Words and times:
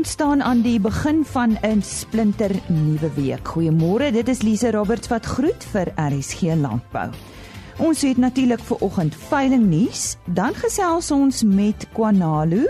ons 0.00 0.14
staan 0.16 0.40
aan 0.40 0.62
die 0.64 0.78
begin 0.80 1.18
van 1.28 1.58
'n 1.60 1.82
splinter 1.82 2.50
nuwe 2.68 3.10
week. 3.14 3.48
Goeiemôre, 3.48 4.12
dit 4.12 4.28
is 4.28 4.42
Lise 4.42 4.70
Roberts 4.70 5.08
wat 5.08 5.26
groet 5.26 5.64
vir 5.72 5.92
RSG 5.96 6.40
Landbou. 6.56 7.10
Ons 7.78 8.00
het 8.00 8.16
natuurlik 8.16 8.60
vir 8.60 8.76
oggend 8.80 9.14
veiling 9.14 9.66
nuus, 9.68 10.16
dan 10.24 10.54
gesels 10.54 11.10
ons 11.10 11.42
met 11.42 11.86
Kwanalu 11.92 12.66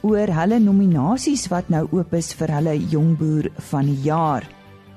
oor 0.00 0.26
hulle 0.26 0.58
nominasies 0.58 1.48
wat 1.48 1.68
nou 1.68 1.88
oop 1.90 2.14
is 2.14 2.32
vir 2.34 2.48
hulle 2.48 2.76
jongboer 2.78 3.50
van 3.70 3.86
die 3.86 4.02
jaar. 4.02 4.46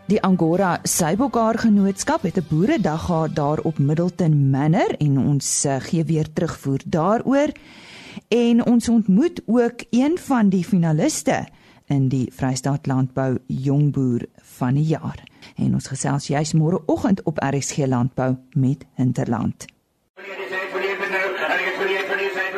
Die 0.07 0.21
Angora 0.21 0.79
Sybokar 0.83 1.57
Genootskap 1.57 2.21
het 2.21 2.37
'n 2.37 2.45
boeredag 2.49 3.05
gehad 3.05 3.35
daar 3.35 3.59
op 3.59 3.79
Middleton 3.79 4.49
Manor 4.49 4.95
en 4.99 5.17
ons 5.17 5.65
uh, 5.65 5.75
gee 5.79 6.03
weer 6.03 6.33
terugvoer 6.33 6.79
daaroor 6.85 7.49
en 8.27 8.65
ons 8.65 8.89
ontmoet 8.89 9.41
ook 9.45 9.83
een 9.89 10.17
van 10.17 10.49
die 10.49 10.63
finaliste 10.63 11.45
in 11.93 12.09
die 12.09 12.27
Vrystaat 12.33 12.87
Landbou 12.87 13.37
Jongboer 13.47 14.25
van 14.57 14.73
die 14.73 14.87
jaar. 14.89 15.19
En 15.55 15.75
ons 15.77 15.87
gesels 15.91 16.27
juis 16.31 16.53
môreoggend 16.57 17.21
op 17.29 17.37
RSG 17.43 17.85
Landbou 17.87 18.33
met 18.57 18.85
Hinterland. 18.97 19.65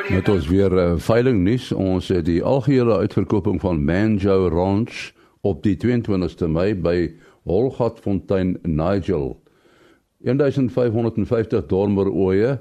Met 0.09 0.29
ons 0.29 0.47
weer 0.47 0.71
uh, 0.71 0.93
veiling 1.01 1.41
nuus. 1.43 1.71
Ons 1.71 2.07
het 2.13 2.25
die 2.29 2.43
algehele 2.43 2.97
uitverkoping 3.03 3.59
van 3.61 3.83
Manjo 3.83 4.47
Ranch 4.53 5.11
op 5.41 5.63
die 5.65 5.75
22ste 5.81 6.47
Mei 6.47 6.71
by 6.75 7.11
Holgatfontein 7.43 8.55
Nigel. 8.63 9.33
1550 10.25 11.65
dormer 11.69 12.09
ooe 12.09 12.55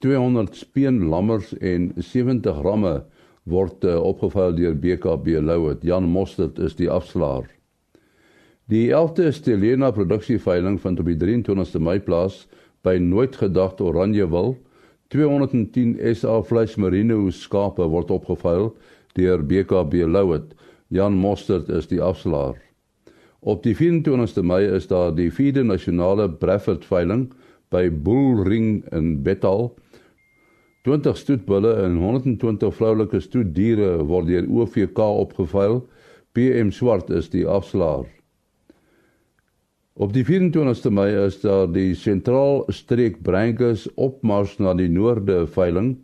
200 0.00 0.56
speenlammers 0.56 1.52
en 1.58 1.90
70 1.96 2.62
ramme 2.64 3.02
word 3.50 3.84
uh, 3.84 3.98
opgevuil 4.00 4.54
deur 4.56 4.76
BKB 4.78 5.40
Louet. 5.44 5.82
Jan 5.86 6.08
Mostert 6.08 6.58
is 6.58 6.76
die 6.78 6.88
afslaer. 6.90 7.48
Die 8.70 8.88
11de 8.94 9.32
Stelena 9.34 9.90
produksieveiling 9.90 10.78
vind 10.80 11.00
op 11.02 11.08
die 11.10 11.18
23ste 11.18 11.82
Mei 11.82 11.98
plaas 11.98 12.44
by 12.86 12.96
Nooit 13.02 13.36
Gedagte 13.36 13.84
Oranjewil. 13.84 14.54
210 15.10 15.96
SA 16.14 16.38
vleis 16.46 16.76
merino 16.78 17.24
skape 17.34 17.82
word 17.90 18.12
opgevuil 18.14 18.70
deur 19.18 19.42
BKB 19.42 20.06
Louet. 20.06 20.54
Jan 20.94 21.18
Mostert 21.18 21.68
is 21.70 21.90
die 21.90 22.00
afslaer. 22.02 22.56
Op 23.40 23.62
die 23.64 23.74
24ste 23.74 24.42
Mei 24.46 24.62
is 24.68 24.86
daar 24.90 25.14
die 25.16 25.30
4de 25.32 25.64
nasionale 25.66 26.28
Bradford 26.30 26.84
veiling 26.84 27.30
by 27.72 27.88
Bullring 27.90 28.84
in 28.92 29.22
Bethal. 29.24 29.70
20 30.82 31.16
stoetbulle 31.16 31.74
en 31.84 31.98
120 32.00 32.72
vroulike 32.72 33.20
stoetdiere 33.20 33.98
word 34.08 34.30
deur 34.30 34.46
OVK 34.48 34.98
opgevuil. 34.98 35.82
PM 36.32 36.70
Swart 36.72 37.10
is 37.10 37.28
die 37.28 37.44
afslaer. 37.44 38.06
Op 40.00 40.14
die 40.14 40.24
24ste 40.24 40.88
Mei 40.94 41.10
is 41.26 41.42
daar 41.42 41.66
die 41.68 41.92
sentraal 41.98 42.62
streek 42.72 43.18
Brankers 43.26 43.84
opmars 44.00 44.54
na 44.56 44.72
die 44.78 44.88
noorde 44.88 45.42
veiling 45.52 45.98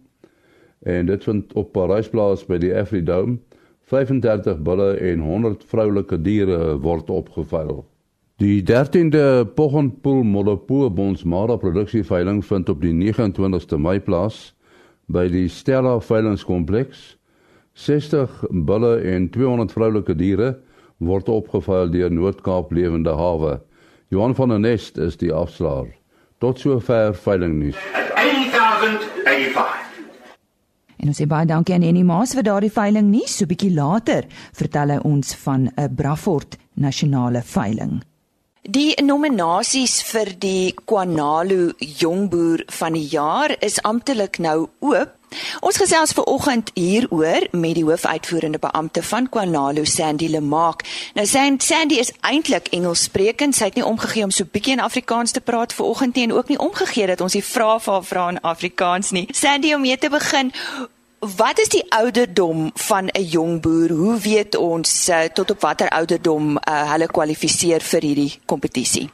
en 0.85 1.09
dit 1.09 1.25
vind 1.25 1.55
op 1.57 1.73
Parysplaas 1.73 2.45
by 2.45 2.59
die 2.61 2.75
Afridome 2.77 3.39
35 3.89 4.61
bulle 4.67 4.91
en 4.99 5.23
100 5.25 5.65
vroulike 5.71 6.19
diere 6.21 6.77
word 6.83 7.09
opgevuil. 7.11 7.87
Die 8.43 8.61
13de 8.61 9.47
Poggenpoel 9.57 10.21
Molepoe 10.29 10.91
Bonsmara 10.93 11.57
produksieveiling 11.57 12.43
vind 12.45 12.69
op 12.69 12.83
die 12.85 12.93
29ste 12.93 13.79
Mei 13.81 13.97
plaas 14.05 14.51
by 15.07 15.29
die 15.29 15.49
Stella 15.49 15.99
veilingskompleks 16.01 17.17
60 17.77 18.45
bulle 18.67 19.01
en 19.05 19.29
200 19.31 19.73
vroulike 19.73 20.17
diere 20.17 20.57
word 20.99 21.29
opgevuil 21.29 21.91
deur 21.93 22.11
Noord-Kaap 22.11 22.73
Lewende 22.73 23.13
Hawe. 23.17 23.59
Johan 24.09 24.35
van 24.35 24.49
der 24.49 24.63
Nest 24.65 24.97
is 24.99 25.19
die 25.21 25.33
afslaer. 25.33 25.91
Tot 26.41 26.59
sover 26.61 27.15
veiling 27.15 27.59
nuus. 27.61 27.77
8085. 28.17 29.77
En 30.97 31.13
ons 31.13 31.21
sê 31.21 31.27
baie 31.29 31.47
dankie 31.47 31.77
aan 31.77 31.85
Annie 31.85 32.05
Maas 32.07 32.33
vir 32.37 32.47
daardie 32.49 32.73
veiling 32.73 33.11
nuus. 33.13 33.37
So 33.37 33.45
'n 33.45 33.49
bietjie 33.53 33.75
later 33.75 34.25
vertel 34.53 34.97
hy 34.97 34.99
ons 35.05 35.35
van 35.45 35.69
'n 35.77 35.95
Brafort 35.95 36.57
nasionale 36.75 37.43
veiling. 37.43 38.01
Die 38.67 38.97
nominasies 38.99 40.01
vir 40.09 40.33
die 40.43 40.75
Kwanalu 40.91 41.77
Jongboer 41.79 42.65
van 42.75 42.97
die 42.99 43.05
jaar 43.07 43.53
is 43.63 43.77
amptelik 43.87 44.41
nou 44.43 44.67
oop. 44.83 45.13
Ons 45.63 45.79
gesels 45.79 46.15
ver 46.17 46.27
oggend 46.27 46.73
hieroor 46.75 47.47
met 47.53 47.77
die 47.79 47.85
hoofuitvoerende 47.87 48.59
beampte 48.59 49.05
van 49.07 49.29
Kwanalu, 49.31 49.85
Sandy 49.87 50.27
Lemaak. 50.33 50.83
Nou 51.15 51.27
Sandy 51.27 52.01
is 52.03 52.11
eintlik 52.27 52.73
Engelssprekend. 52.75 53.55
Sy 53.55 53.71
het 53.71 53.79
nie 53.79 53.87
omgegee 53.87 54.27
om 54.27 54.35
so 54.35 54.51
bietjie 54.51 54.75
in 54.75 54.83
Afrikaans 54.83 55.37
te 55.37 55.45
praat 55.45 55.75
ver 55.77 55.87
oggend 55.87 56.19
nie 56.19 56.27
en 56.27 56.35
ook 56.35 56.51
nie 56.51 56.59
omgegee 56.59 57.07
dat 57.07 57.23
ons 57.23 57.39
die 57.39 57.47
vrae 57.47 57.79
vir 57.79 57.95
haar 57.95 58.11
vra 58.11 58.29
in 58.35 58.43
Afrikaans 58.43 59.15
nie. 59.15 59.29
Sandy, 59.31 59.75
om 59.79 59.87
mee 59.87 59.99
te 59.99 60.11
begin, 60.11 60.51
Wat 61.19 61.59
is 61.59 61.69
die 61.69 61.93
ouderdom 61.93 62.71
van 62.75 63.05
'n 63.07 63.23
jong 63.23 63.61
boer? 63.61 63.91
Hoe 63.91 64.19
weet 64.21 64.57
ons 64.57 65.09
uh, 65.09 65.23
tot 65.23 65.51
op 65.51 65.61
watter 65.61 65.89
ouderdom 65.89 66.57
uh, 66.57 66.91
hulle 66.93 67.07
kwalifiseer 67.07 67.81
vir 67.81 68.01
hierdie 68.01 68.41
kompetisie? 68.45 69.11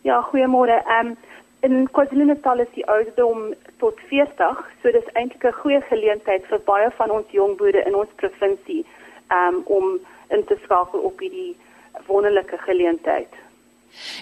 Ja, 0.00 0.20
goeiemôre. 0.20 0.82
Ehm 0.84 1.06
um, 1.06 1.16
in 1.60 1.88
KwaZulu-Natal 1.92 2.58
is 2.58 2.72
die 2.74 2.86
ouderdom 2.86 3.54
tot 3.76 4.00
40, 4.08 4.70
so 4.82 4.90
dis 4.92 5.12
eintlik 5.12 5.44
'n 5.44 5.60
goeie 5.62 5.80
geleentheid 5.80 6.44
vir 6.46 6.60
baie 6.64 6.90
van 6.90 7.10
ons 7.10 7.26
jong 7.30 7.56
boere 7.56 7.82
in 7.86 7.94
ons 7.94 8.08
provinsie 8.16 8.84
um, 9.28 9.62
om 9.64 9.98
in 10.28 10.44
te 10.44 10.56
skakel 10.64 11.00
op 11.00 11.18
hierdie 11.18 11.56
wonderlike 12.06 12.58
geleentheid. 12.58 13.32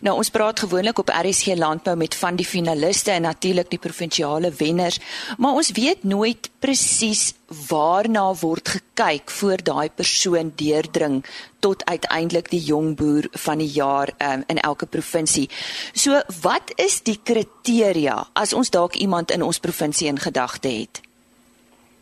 Nou 0.03 0.17
ons 0.17 0.31
praat 0.31 0.61
gewoonlik 0.61 0.99
op 0.99 1.11
RSG 1.13 1.57
Landbou 1.59 1.97
met 1.97 2.15
van 2.15 2.37
die 2.37 2.47
finaliste 2.47 3.11
en 3.11 3.23
natuurlik 3.23 3.71
die 3.71 3.79
provinsiale 3.79 4.51
wenners, 4.59 5.01
maar 5.39 5.59
ons 5.59 5.73
weet 5.77 6.05
nooit 6.05 6.51
presies 6.59 7.35
waarna 7.69 8.35
word 8.41 8.69
gekyk 8.69 9.31
voor 9.31 9.63
daai 9.65 9.89
persoon 9.91 10.53
deurdring 10.57 11.25
tot 11.65 11.85
uiteindelik 11.85 12.51
die 12.51 12.61
jong 12.61 12.95
boer 12.97 13.29
van 13.47 13.59
die 13.59 13.71
jaar 13.73 14.13
um, 14.23 14.45
in 14.47 14.61
elke 14.61 14.87
provinsie. 14.87 15.49
So 15.93 16.21
wat 16.43 16.73
is 16.77 17.01
die 17.03 17.19
kriteria 17.23 18.27
as 18.33 18.53
ons 18.53 18.71
dalk 18.71 18.95
iemand 18.95 19.31
in 19.35 19.43
ons 19.43 19.59
provinsie 19.59 20.09
in 20.09 20.19
gedagte 20.19 20.69
het? 20.69 21.01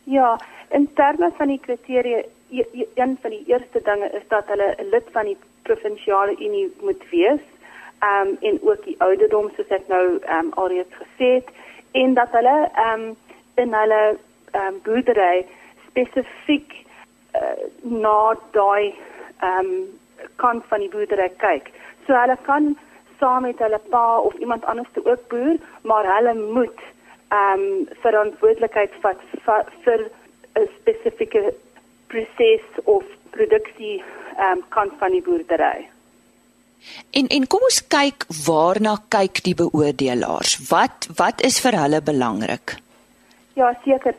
Ja, 0.05 0.37
in 0.71 0.89
terme 0.95 1.33
van 1.39 1.49
die 1.49 1.61
kriteria 1.63 2.23
een 2.51 3.19
van 3.21 3.31
die 3.31 3.45
eerste 3.47 3.81
dinge 3.83 4.11
is 4.15 4.23
dat 4.29 4.47
hulle 4.47 4.75
'n 4.79 4.91
lid 4.91 5.07
van 5.13 5.25
die 5.25 5.37
provinsiale 5.63 6.37
unie 6.39 6.73
moet 6.81 7.03
wees 7.11 7.43
um, 8.03 8.37
en 8.41 8.59
ook 8.63 8.85
die 8.85 8.97
ouderdom 8.99 9.51
soos 9.57 9.69
ek 9.69 9.89
nou 9.89 10.19
um, 10.39 10.53
alreeds 10.55 10.95
gesê 11.03 11.31
het 11.39 11.53
en 11.93 12.15
dat 12.15 12.33
hulle 12.37 12.57
um, 12.87 13.05
in 13.55 13.75
hulle 13.75 14.03
um, 14.55 14.81
boerdery 14.85 15.47
spesifiek 15.87 16.75
uh, 17.35 17.63
na 17.83 18.35
daai 18.57 18.95
um, 19.43 19.71
kant 20.37 20.65
van 20.69 20.85
die 20.85 20.93
boerdery 20.93 21.29
kyk. 21.41 21.73
So 22.07 22.17
hulle 22.17 22.37
kan 22.49 22.75
saam 23.21 23.47
met 23.49 23.59
hulle 23.65 23.81
pa 23.91 24.19
of 24.19 24.35
iemand 24.45 24.65
anders 24.65 24.93
te 24.93 25.05
ook 25.05 25.29
boer, 25.33 25.57
maar 25.83 26.09
hulle 26.17 26.35
moet 26.35 26.85
ehm 27.35 27.63
um, 27.63 27.89
verantwoordelikheid 28.05 28.93
vat 29.03 29.23
vir 29.85 30.05
'n 30.55 30.69
spesifieke 30.81 31.55
proses 32.07 32.67
of 32.85 33.05
produksie 33.31 34.03
ehm 34.37 34.53
um, 34.53 34.65
kant 34.69 34.93
van 34.99 35.11
die 35.11 35.23
boerdery. 35.23 35.96
En 37.11 37.27
en 37.27 37.47
kom 37.47 37.63
ons 37.69 37.81
kyk 37.89 38.27
waarna 38.47 38.97
kyk 39.09 39.43
die 39.49 39.55
beoordelaars. 39.55 40.59
Wat 40.71 41.09
wat 41.17 41.43
is 41.49 41.61
vir 41.65 41.79
hulle 41.81 42.01
belangrik? 42.03 42.77
Ja, 43.55 43.73
seker. 43.85 44.15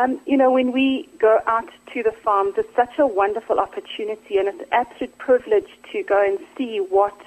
Um 0.00 0.20
you 0.26 0.36
know 0.36 0.50
when 0.50 0.72
we 0.72 1.08
go 1.18 1.38
out 1.46 1.70
to 1.92 2.02
the 2.02 2.14
farms 2.24 2.54
it's 2.56 2.74
such 2.74 2.98
a 2.98 3.06
wonderful 3.06 3.58
opportunity 3.58 4.38
and 4.38 4.48
it's 4.48 4.60
an 4.60 4.72
absolute 4.82 5.16
privilege 5.18 5.70
to 5.92 6.02
go 6.02 6.20
and 6.28 6.38
see 6.56 6.78
what 6.90 7.18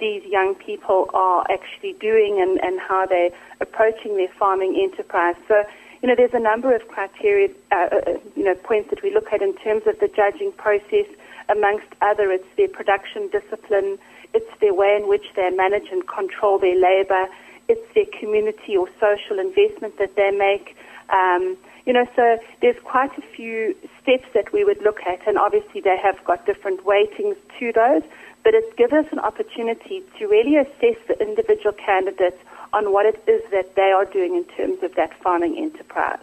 these 0.00 0.24
young 0.24 0.54
people 0.54 1.08
are 1.14 1.44
actually 1.50 1.94
doing 2.00 2.40
and 2.40 2.60
and 2.66 2.80
how 2.80 3.06
they 3.06 3.26
are 3.26 3.34
approaching 3.60 4.16
their 4.16 4.32
farming 4.40 4.76
enterprise. 4.86 5.36
So 5.48 5.64
you 6.02 6.08
know 6.08 6.16
there's 6.16 6.34
a 6.34 6.46
number 6.52 6.74
of 6.74 6.86
criteria 6.88 7.48
uh, 7.72 7.88
uh, 7.96 8.18
you 8.36 8.44
know 8.44 8.54
points 8.54 8.90
that 8.90 9.02
we 9.02 9.12
look 9.12 9.32
at 9.32 9.40
in 9.40 9.54
terms 9.54 9.86
of 9.86 9.98
the 10.00 10.08
judging 10.08 10.52
process 10.52 11.06
amongst 11.48 11.86
other 12.00 12.30
it's 12.30 12.50
their 12.56 12.68
production 12.68 13.28
discipline 13.28 13.98
It's 14.34 14.60
their 14.60 14.74
way 14.74 14.98
in 15.00 15.08
which 15.08 15.26
they 15.36 15.50
manage 15.50 15.88
and 15.90 16.06
control 16.06 16.58
their 16.58 16.78
labor. 16.78 17.26
It's 17.68 17.94
their 17.94 18.06
community 18.18 18.76
or 18.76 18.88
social 19.00 19.38
investment 19.38 19.98
that 19.98 20.16
they 20.16 20.30
make. 20.30 20.76
Um, 21.10 21.56
you 21.86 21.92
know, 21.92 22.06
so 22.16 22.38
there's 22.60 22.80
quite 22.82 23.16
a 23.18 23.22
few 23.22 23.76
steps 24.02 24.24
that 24.34 24.52
we 24.52 24.64
would 24.64 24.82
look 24.82 25.00
at, 25.06 25.26
and 25.26 25.38
obviously 25.38 25.80
they 25.80 25.98
have 26.02 26.22
got 26.24 26.46
different 26.46 26.84
weightings 26.84 27.36
to 27.58 27.72
those, 27.72 28.02
but 28.42 28.54
it 28.54 28.76
gives 28.76 28.92
us 28.92 29.06
an 29.12 29.18
opportunity 29.18 30.02
to 30.18 30.26
really 30.26 30.56
assess 30.56 30.96
the 31.08 31.16
individual 31.20 31.72
candidates 31.72 32.38
on 32.72 32.92
what 32.92 33.06
it 33.06 33.22
is 33.28 33.42
that 33.50 33.76
they 33.76 33.92
are 33.92 34.04
doing 34.04 34.34
in 34.34 34.44
terms 34.56 34.82
of 34.82 34.94
that 34.96 35.14
farming 35.22 35.56
enterprise. 35.58 36.18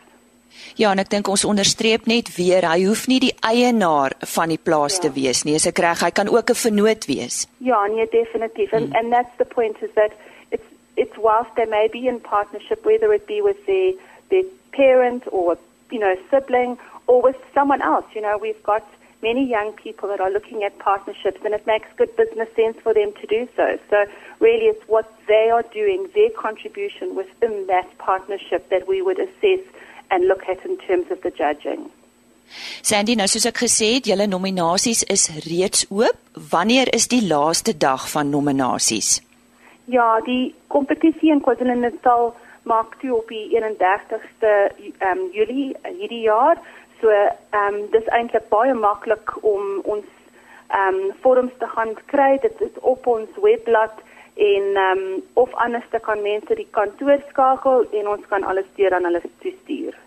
Ja, 0.76 0.92
en 0.92 1.00
ek 1.00 1.10
dink 1.10 1.28
ons 1.28 1.46
onderstreep 1.46 2.06
net 2.06 2.36
weer, 2.36 2.68
hy 2.68 2.86
hoef 2.86 3.08
nie 3.08 3.20
die 3.20 3.34
eienaar 3.42 4.14
van 4.36 4.50
die 4.50 4.62
plaas 4.62 5.00
ja. 5.00 5.02
te 5.08 5.14
wees 5.16 5.44
nie. 5.44 5.56
As 5.56 5.68
ek 5.68 5.80
reg, 5.80 6.02
hy 6.02 6.12
kan 6.12 6.30
ook 6.30 6.50
'n 6.50 6.62
vennoot 6.66 7.06
wees. 7.06 7.48
Ja, 7.60 7.86
nee, 7.88 8.08
definitief. 8.12 8.74
And, 8.74 8.90
mm. 8.90 8.96
and 8.96 9.12
that's 9.12 9.36
the 9.38 9.46
point 9.46 9.78
is 9.82 9.92
that 9.96 10.12
it's 10.52 10.68
it's 10.96 11.18
whilst 11.18 11.56
they 11.56 11.66
may 11.66 11.88
be 11.88 12.08
in 12.08 12.20
partnership 12.20 12.86
whether 12.86 13.14
it 13.14 13.26
be 13.26 13.42
with 13.42 13.60
their 13.66 13.94
their 14.30 14.46
parent 14.72 15.24
or 15.32 15.58
you 15.92 16.00
know, 16.00 16.16
sibling 16.30 16.78
or 17.08 17.22
with 17.22 17.38
someone 17.54 17.82
else. 17.82 18.06
You 18.16 18.22
know, 18.22 18.38
we've 18.38 18.62
got 18.64 18.84
many 19.22 19.48
young 19.48 19.74
people 19.74 20.10
that 20.10 20.20
are 20.20 20.32
looking 20.32 20.64
at 20.64 20.80
partnerships 20.80 21.42
and 21.46 21.54
it 21.54 21.68
makes 21.68 21.88
good 21.96 22.16
business 22.16 22.50
sense 22.56 22.78
for 22.82 22.94
them 22.94 23.14
to 23.22 23.28
do 23.28 23.48
so. 23.56 23.78
So 23.90 24.06
really 24.40 24.66
it's 24.66 24.88
what 24.88 25.14
they 25.28 25.52
are 25.54 25.62
doing, 25.62 26.10
their 26.16 26.32
contribution 26.32 27.16
within 27.16 27.68
that 27.68 27.98
partnership 28.00 28.70
that 28.70 28.88
we 28.88 29.02
would 29.02 29.20
assess 29.20 29.60
and 30.12 30.28
look 30.28 30.44
at 30.48 30.64
in 30.66 30.78
terms 30.86 31.10
of 31.12 31.22
the 31.26 31.32
judging. 31.32 31.90
Sandy, 32.84 33.16
nou 33.16 33.28
soos 33.32 33.48
ek 33.48 33.64
gesê 33.64 33.94
het, 33.96 34.08
julle 34.12 34.28
nominasies 34.28 35.06
is 35.16 35.30
reeds 35.48 35.86
oop. 35.90 36.18
Wanneer 36.52 36.92
is 36.96 37.08
die 37.12 37.24
laaste 37.24 37.74
dag 37.78 38.08
van 38.12 38.32
nominasies? 38.34 39.22
Ja, 39.92 40.20
die 40.28 40.54
kompetisie 40.68 41.32
in 41.32 41.42
KwaZulu-Natal 41.44 42.34
maak 42.70 42.98
toe 43.02 43.16
op 43.18 43.32
die 43.32 43.48
31ste 43.56 44.52
um, 45.08 45.24
Julie 45.34 45.72
hierdie 45.88 46.26
jaar. 46.28 46.60
So 47.02 47.10
ehm 47.10 47.78
um, 47.80 47.80
dis 47.96 48.08
eintlik 48.14 48.50
baie 48.54 48.74
maklik 48.78 49.34
om 49.42 49.80
ons 49.84 50.08
ehm 50.70 51.00
um, 51.00 51.16
forums 51.24 51.56
te 51.60 51.68
gaan 51.76 51.96
kry. 52.14 52.38
Dit 52.44 52.62
is 52.62 52.78
op 52.82 53.08
ons 53.08 53.42
webblad 53.42 53.96
en 54.36 54.76
ehm 54.76 54.98
um, 54.98 55.24
of 55.34 55.54
anders 55.54 55.84
te 55.92 56.00
kan 56.00 56.22
mense 56.22 56.56
die 56.56 56.68
kantoor 56.72 57.20
skakel 57.30 57.86
en 57.92 58.08
ons 58.08 58.26
kan 58.30 58.44
alles 58.44 58.66
deur 58.76 58.94
aan 58.94 59.04
hulle 59.04 59.22
stuur. 59.40 59.98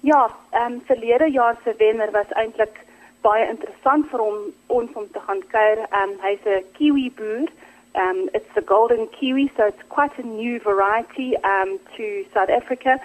Ja, 0.00 0.30
ehm 0.50 0.72
um, 0.72 0.82
verlede 0.86 1.30
jaar 1.30 1.56
se 1.64 1.74
wenner 1.78 2.10
was 2.10 2.30
eintlik 2.30 2.80
baie 3.20 3.48
interessant 3.48 4.08
vir 4.10 4.20
hom 4.20 4.38
ons 4.66 4.90
om 4.94 5.06
te 5.12 5.20
gaan 5.26 5.42
kuier. 5.48 5.78
Ehm 5.78 6.10
um, 6.10 6.16
hy's 6.22 6.44
'n 6.44 6.64
kiwi 6.72 7.12
boer. 7.16 7.48
Um 7.94 8.28
it's 8.34 8.52
the 8.54 8.62
golden 8.62 9.08
kiwi 9.08 9.50
so 9.56 9.66
it's 9.66 9.82
quite 9.88 10.18
a 10.18 10.22
new 10.22 10.58
variety 10.60 11.36
um 11.38 11.78
to 11.96 12.24
South 12.34 12.50
Africa. 12.50 12.98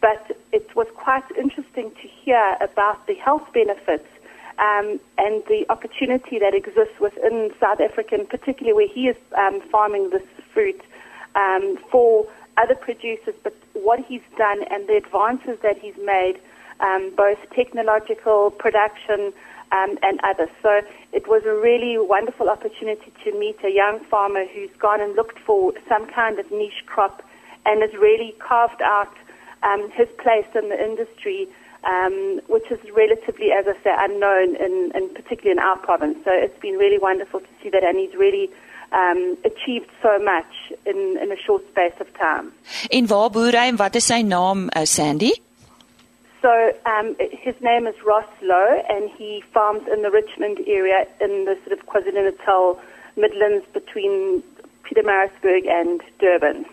But 0.00 0.36
it 0.50 0.74
was 0.74 0.88
quite 0.94 1.24
interesting 1.38 1.92
to 2.02 2.08
hear 2.08 2.56
about 2.60 3.06
the 3.06 3.14
health 3.14 3.46
benefits 3.52 4.08
um 4.58 5.00
and 5.18 5.42
the 5.46 5.64
opportunity 5.70 6.38
that 6.38 6.54
exists 6.54 6.98
within 7.00 7.52
South 7.60 7.80
Africa 7.80 8.16
and 8.16 8.28
particularly 8.28 8.74
where 8.74 8.88
he 8.88 9.08
is 9.08 9.16
um 9.36 9.60
farming 9.70 10.10
this 10.10 10.26
fruit 10.52 10.80
um 11.34 11.78
for 11.90 12.26
other 12.56 12.74
producers, 12.74 13.34
but 13.42 13.54
what 13.72 14.00
he's 14.00 14.22
done 14.36 14.62
and 14.70 14.86
the 14.86 14.96
advances 14.96 15.58
that 15.62 15.78
he's 15.78 15.96
made, 16.04 16.38
um, 16.80 17.10
both 17.16 17.38
technological, 17.54 18.50
production, 18.50 19.32
um, 19.72 19.98
and 20.02 20.20
others. 20.22 20.50
So 20.62 20.82
it 21.12 21.26
was 21.26 21.44
a 21.44 21.54
really 21.54 21.98
wonderful 21.98 22.48
opportunity 22.48 23.12
to 23.24 23.38
meet 23.38 23.58
a 23.64 23.70
young 23.70 24.00
farmer 24.00 24.44
who's 24.44 24.70
gone 24.78 25.00
and 25.00 25.16
looked 25.16 25.38
for 25.38 25.72
some 25.88 26.06
kind 26.06 26.38
of 26.38 26.50
niche 26.50 26.84
crop 26.86 27.22
and 27.64 27.82
has 27.82 27.92
really 27.94 28.34
carved 28.38 28.82
out 28.82 29.14
um, 29.62 29.90
his 29.92 30.08
place 30.18 30.46
in 30.54 30.68
the 30.68 30.84
industry, 30.84 31.48
um, 31.84 32.40
which 32.48 32.70
is 32.70 32.80
relatively, 32.90 33.52
as 33.52 33.66
I 33.66 33.74
say, 33.82 33.94
unknown, 33.96 34.56
in, 34.56 34.92
in 34.94 35.08
particularly 35.14 35.52
in 35.52 35.58
our 35.58 35.78
province. 35.78 36.18
So 36.24 36.30
it's 36.32 36.58
been 36.60 36.76
really 36.76 36.98
wonderful 36.98 37.40
to 37.40 37.46
see 37.62 37.70
that, 37.70 37.84
and 37.84 37.98
he's 37.98 38.14
really 38.14 38.50
um, 38.92 39.38
achieved 39.44 39.90
so 40.02 40.18
much 40.18 40.52
in, 40.84 41.18
in 41.22 41.32
a 41.32 41.36
short 41.36 41.66
space 41.68 41.94
of 42.00 42.12
time. 42.18 42.52
In 42.90 43.06
waar 43.06 43.30
boer 43.30 43.52
hy 43.56 43.68
en 43.68 44.32
uh, 44.32 44.84
Sandy? 44.84 45.32
So 46.42 46.72
um, 46.86 47.14
his 47.30 47.54
name 47.60 47.86
is 47.86 47.94
Ross 48.04 48.26
Lowe, 48.42 48.82
and 48.88 49.08
he 49.10 49.44
farms 49.54 49.86
in 49.86 50.02
the 50.02 50.10
Richmond 50.10 50.58
area 50.66 51.06
in 51.20 51.44
the 51.44 51.56
sort 51.64 51.78
of 51.78 51.86
KwaZulu-Natal 51.86 52.80
Midlands 53.16 53.64
between 53.72 54.42
Pietermaritzburg 54.82 55.68
and 55.68 56.00
Durban. 56.18 56.66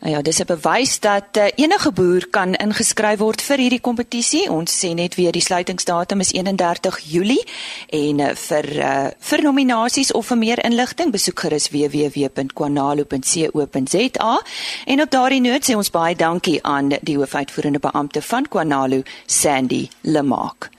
Nou 0.00 0.14
ja, 0.14 0.22
dis 0.22 0.38
'n 0.38 0.44
bewys 0.46 1.00
dat 1.00 1.24
uh, 1.36 1.44
enige 1.54 1.92
boer 1.92 2.26
kan 2.30 2.54
ingeskryf 2.54 3.18
word 3.18 3.42
vir 3.42 3.58
hierdie 3.58 3.80
kompetisie. 3.80 4.50
Ons 4.50 4.84
sê 4.84 4.94
net 4.94 5.14
weer 5.14 5.32
die 5.32 5.42
sluitingsdatum 5.42 6.20
is 6.20 6.32
31 6.32 7.00
Julie 7.04 7.44
en 7.88 8.18
uh, 8.18 8.34
vir 8.34 8.76
uh, 8.76 9.06
vir 9.18 9.42
nominasies 9.42 10.12
of 10.12 10.26
vir 10.26 10.38
meer 10.38 10.64
inligting 10.64 11.12
besoek 11.12 11.40
gerus 11.40 11.70
www.kwanalo.co.za. 11.70 14.42
En 14.86 15.02
op 15.02 15.10
daardie 15.10 15.40
noot 15.40 15.70
sê 15.70 15.74
ons 15.74 15.90
baie 15.90 16.16
dankie 16.16 16.62
aan 16.62 16.88
die 17.02 17.16
hoofuitvoerende 17.16 17.78
beampte 17.78 18.22
van 18.22 18.48
Kwanalo, 18.48 19.02
Sandy 19.26 19.88
Lemak. 20.02 20.77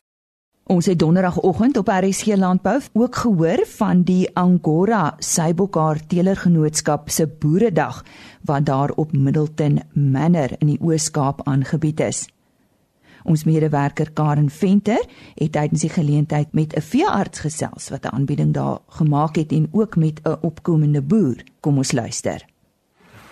Ons 0.70 0.86
het 0.86 1.00
donderdagoggend 1.00 1.78
op 1.78 1.88
RSG 1.90 2.36
Landbou 2.38 2.82
ook 2.94 3.16
gehoor 3.16 3.64
van 3.66 4.04
die 4.06 4.30
Angora 4.38 5.16
Sybokar 5.18 5.98
Teelergenootskap 6.08 7.10
se 7.10 7.26
Boeredag 7.28 8.04
wat 8.46 8.66
daar 8.66 8.90
op 8.90 9.12
Middleton 9.12 9.80
Manor 9.94 10.54
in 10.60 10.68
die 10.68 10.78
Oos-Kaap 10.82 11.42
aangebied 11.50 12.00
is. 12.06 12.28
Ons 13.24 13.48
medewerker 13.50 14.12
Karen 14.14 14.50
Venter 14.50 15.02
het 15.34 15.52
tydens 15.58 15.82
die 15.82 15.90
geleentheid 15.90 16.54
met 16.54 16.78
'n 16.78 16.82
veearts 16.82 17.40
gesels 17.40 17.90
wat 17.90 18.06
'n 18.06 18.14
aanbieding 18.14 18.54
daar 18.54 18.78
gemaak 18.88 19.36
het 19.36 19.52
en 19.52 19.70
ook 19.72 19.96
met 19.96 20.22
'n 20.24 20.38
opkomende 20.42 21.02
boer. 21.02 21.36
Kom 21.60 21.78
ons 21.78 21.92
luister. 21.92 22.46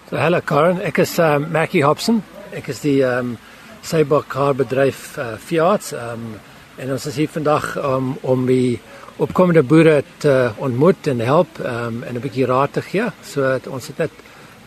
So 0.10 0.16
hallo 0.16 0.40
Karen, 0.44 0.82
ek 0.82 0.98
is 0.98 1.18
um, 1.18 1.52
Mackie 1.52 1.84
Hobson. 1.84 2.24
Ek 2.52 2.68
is 2.68 2.80
die 2.80 3.04
um, 3.04 3.38
Sybokar 3.82 4.56
bedryf 4.56 5.18
uh, 5.18 5.38
veearts. 5.38 5.92
Um, 5.92 6.40
En 6.78 6.92
ons 6.94 7.06
is 7.10 7.16
hier 7.16 7.30
vandag 7.34 7.72
um, 7.82 8.12
om 8.22 8.46
die 8.46 8.80
opkomende 9.18 9.64
boere 9.66 10.04
te 10.22 10.52
ontmoet 10.62 11.08
en 11.10 11.24
help 11.26 11.58
um, 11.66 12.04
en 12.04 12.16
'n 12.16 12.22
bietjie 12.22 12.46
raad 12.46 12.74
te 12.74 12.82
gee. 12.82 13.08
So 13.26 13.60
ons 13.70 13.88
het 13.88 13.98
net 13.98 14.12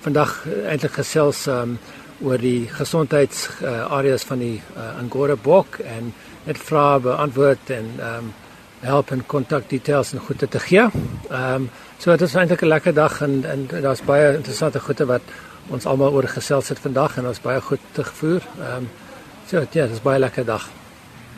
vandag 0.02 0.47
eintlik 0.67 0.93
gesels 0.93 1.47
um, 1.47 1.79
oor 2.23 2.38
die 2.38 2.67
gesondheidsareas 2.67 4.23
uh, 4.23 4.29
van 4.29 4.38
die 4.38 4.59
uh, 4.76 4.99
Angora 4.99 5.37
bok 5.37 5.79
en 5.79 6.11
net 6.45 6.59
vrae 6.59 6.99
beantwoord 7.00 7.71
en 7.71 7.87
um, 8.00 8.33
help 8.81 9.11
en 9.11 9.23
kontak 9.26 9.71
details 9.71 10.12
en 10.12 10.19
goede 10.19 10.49
te 10.49 10.59
gee. 10.59 10.88
Um, 11.31 11.71
so 11.99 12.11
dit 12.11 12.26
is 12.26 12.35
eintlik 12.35 12.62
'n 12.62 12.75
lekker 12.75 12.95
dag 12.95 13.21
en 13.23 13.45
en 13.45 13.69
daar's 13.83 14.02
baie 14.02 14.35
interessante 14.35 14.81
goede 14.81 15.07
wat 15.07 15.23
ons 15.69 15.87
almal 15.87 16.12
oor 16.12 16.29
gesels 16.29 16.69
het 16.69 16.79
vandag 16.79 17.17
en 17.17 17.26
ons 17.26 17.40
baie 17.40 17.61
goed 17.61 17.81
te 17.93 18.05
gevoer. 18.05 18.43
Ehm 18.59 18.76
um, 18.76 18.90
so 19.47 19.57
ja, 19.57 19.87
dit 19.87 19.93
is 19.93 20.02
baie 20.02 20.19
lekker 20.19 20.45
dag. 20.45 20.80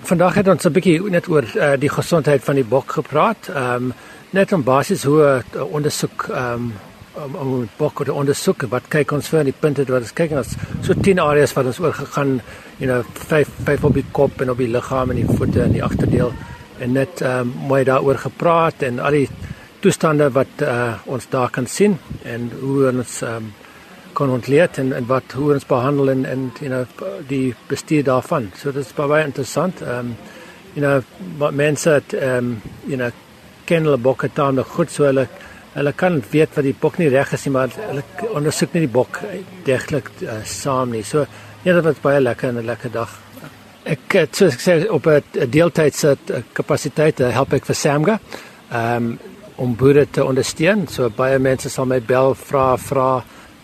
Vandag 0.03 0.35
het 0.35 0.49
ons 0.49 0.65
'n 0.67 0.73
bietjie 0.73 1.11
net 1.11 1.29
oor 1.29 1.45
uh, 1.55 1.73
die 1.79 1.89
gesondheid 1.89 2.43
van 2.45 2.55
die 2.55 2.65
bok 2.65 2.93
gepraat. 2.93 3.49
Ehm 3.49 3.75
um, 3.75 3.93
net 4.31 4.53
om 4.53 4.63
basies 4.63 5.05
hoe 5.05 5.43
uh, 5.55 5.63
ondersoek 5.63 6.27
ehm 6.31 6.53
um, 6.55 6.73
om 7.13 7.35
om 7.35 7.69
bok 7.77 8.05
te 8.05 8.13
ondersoek 8.13 8.63
wat 8.69 8.89
kyk 8.89 9.13
ons 9.13 9.29
vir 9.29 9.39
in 9.39 9.45
die 9.45 9.61
punte 9.61 9.85
wat 9.85 10.01
ons 10.01 10.13
kyk 10.13 10.31
en 10.31 10.39
ons 10.39 10.57
so 10.81 10.95
10 10.95 11.19
areas 11.21 11.53
wat 11.53 11.67
ons 11.67 11.79
oor 11.79 11.93
gegaan, 11.93 12.41
you 12.79 12.91
know, 12.91 13.05
vyf 13.29 13.49
vyf 13.65 13.85
op 13.85 13.95
die 13.95 14.05
kop 14.13 14.41
en 14.41 14.51
op 14.51 14.59
die 14.59 14.69
liggaam 14.69 15.11
en 15.11 15.17
die 15.17 15.37
voete 15.37 15.63
en 15.63 15.73
die 15.73 15.85
agterdeel 15.85 16.33
en 16.79 16.93
net 16.93 17.23
ehm 17.23 17.41
um, 17.41 17.55
mooi 17.69 17.85
daaroor 17.85 18.19
gepraat 18.19 18.83
en 18.83 18.99
al 18.99 19.11
die 19.11 19.29
toestande 19.81 20.31
wat 20.31 20.63
uh, 20.63 20.95
ons 21.05 21.29
daar 21.29 21.51
kan 21.51 21.67
sien 21.67 21.99
en 22.25 22.51
hoe 22.61 22.89
ons 22.89 23.23
ehm 23.23 23.37
um, 23.37 23.53
kon 24.13 24.31
ontleed 24.31 24.79
en 24.79 24.93
en 24.93 25.07
wat 25.07 25.33
hoe 25.37 25.53
ons 25.55 25.67
behandel 25.67 26.11
en 26.11 26.25
en 26.25 26.51
you 26.61 26.71
know 26.71 27.09
die 27.29 27.55
bestuur 27.69 28.05
daarvan. 28.05 28.51
So 28.57 28.73
dit 28.73 28.85
is 28.85 28.93
baie 28.97 29.25
interessant. 29.25 29.83
Ehm 29.83 29.99
um, 29.99 30.17
you 30.75 30.81
know 30.85 31.03
wat 31.39 31.55
mense 31.55 31.91
het 31.91 32.15
ehm 32.15 32.37
um, 32.37 32.61
you 32.85 32.97
know 32.97 33.11
ken 33.65 33.85
hulle 33.85 33.99
bokke 33.99 34.29
tande 34.33 34.65
goed 34.65 34.91
so 34.91 35.05
hulle 35.05 35.27
hulle 35.73 35.93
kan 35.93 36.23
weet 36.31 36.55
wat 36.57 36.65
die 36.65 36.77
bok 36.81 36.99
nie 36.99 37.09
reg 37.09 37.33
is 37.33 37.45
nie 37.47 37.53
maar 37.53 37.73
hulle 37.89 38.05
ondersoek 38.35 38.73
nie 38.75 38.87
die 38.87 38.95
bok 38.95 39.21
deeglik 39.65 40.11
uh, 40.23 40.41
saam 40.45 40.91
nie. 40.91 41.03
So 41.03 41.27
ja, 41.63 41.73
dit 41.73 41.85
was 41.85 42.01
baie 42.03 42.21
lekker 42.21 42.49
en 42.49 42.59
'n 42.59 42.67
lekker 42.67 42.91
dag. 42.93 43.19
Ek 43.85 44.13
het 44.13 44.37
soos 44.37 44.55
ek 44.55 44.61
sê 44.61 44.89
op 44.91 45.07
'n 45.07 45.51
deeltydse 45.51 46.17
kapasiteit 46.53 47.19
help 47.19 47.53
ek 47.53 47.67
vir 47.67 47.75
Samga. 47.75 48.19
um 48.73 49.19
om 49.57 49.77
boere 49.77 50.07
te 50.11 50.25
ondersteun. 50.25 50.87
So 50.89 51.11
baie 51.15 51.39
mense 51.39 51.71
sal 51.71 51.87
my 51.87 52.01
bel 52.01 52.35
vra 52.35 52.73
vra 52.81 53.09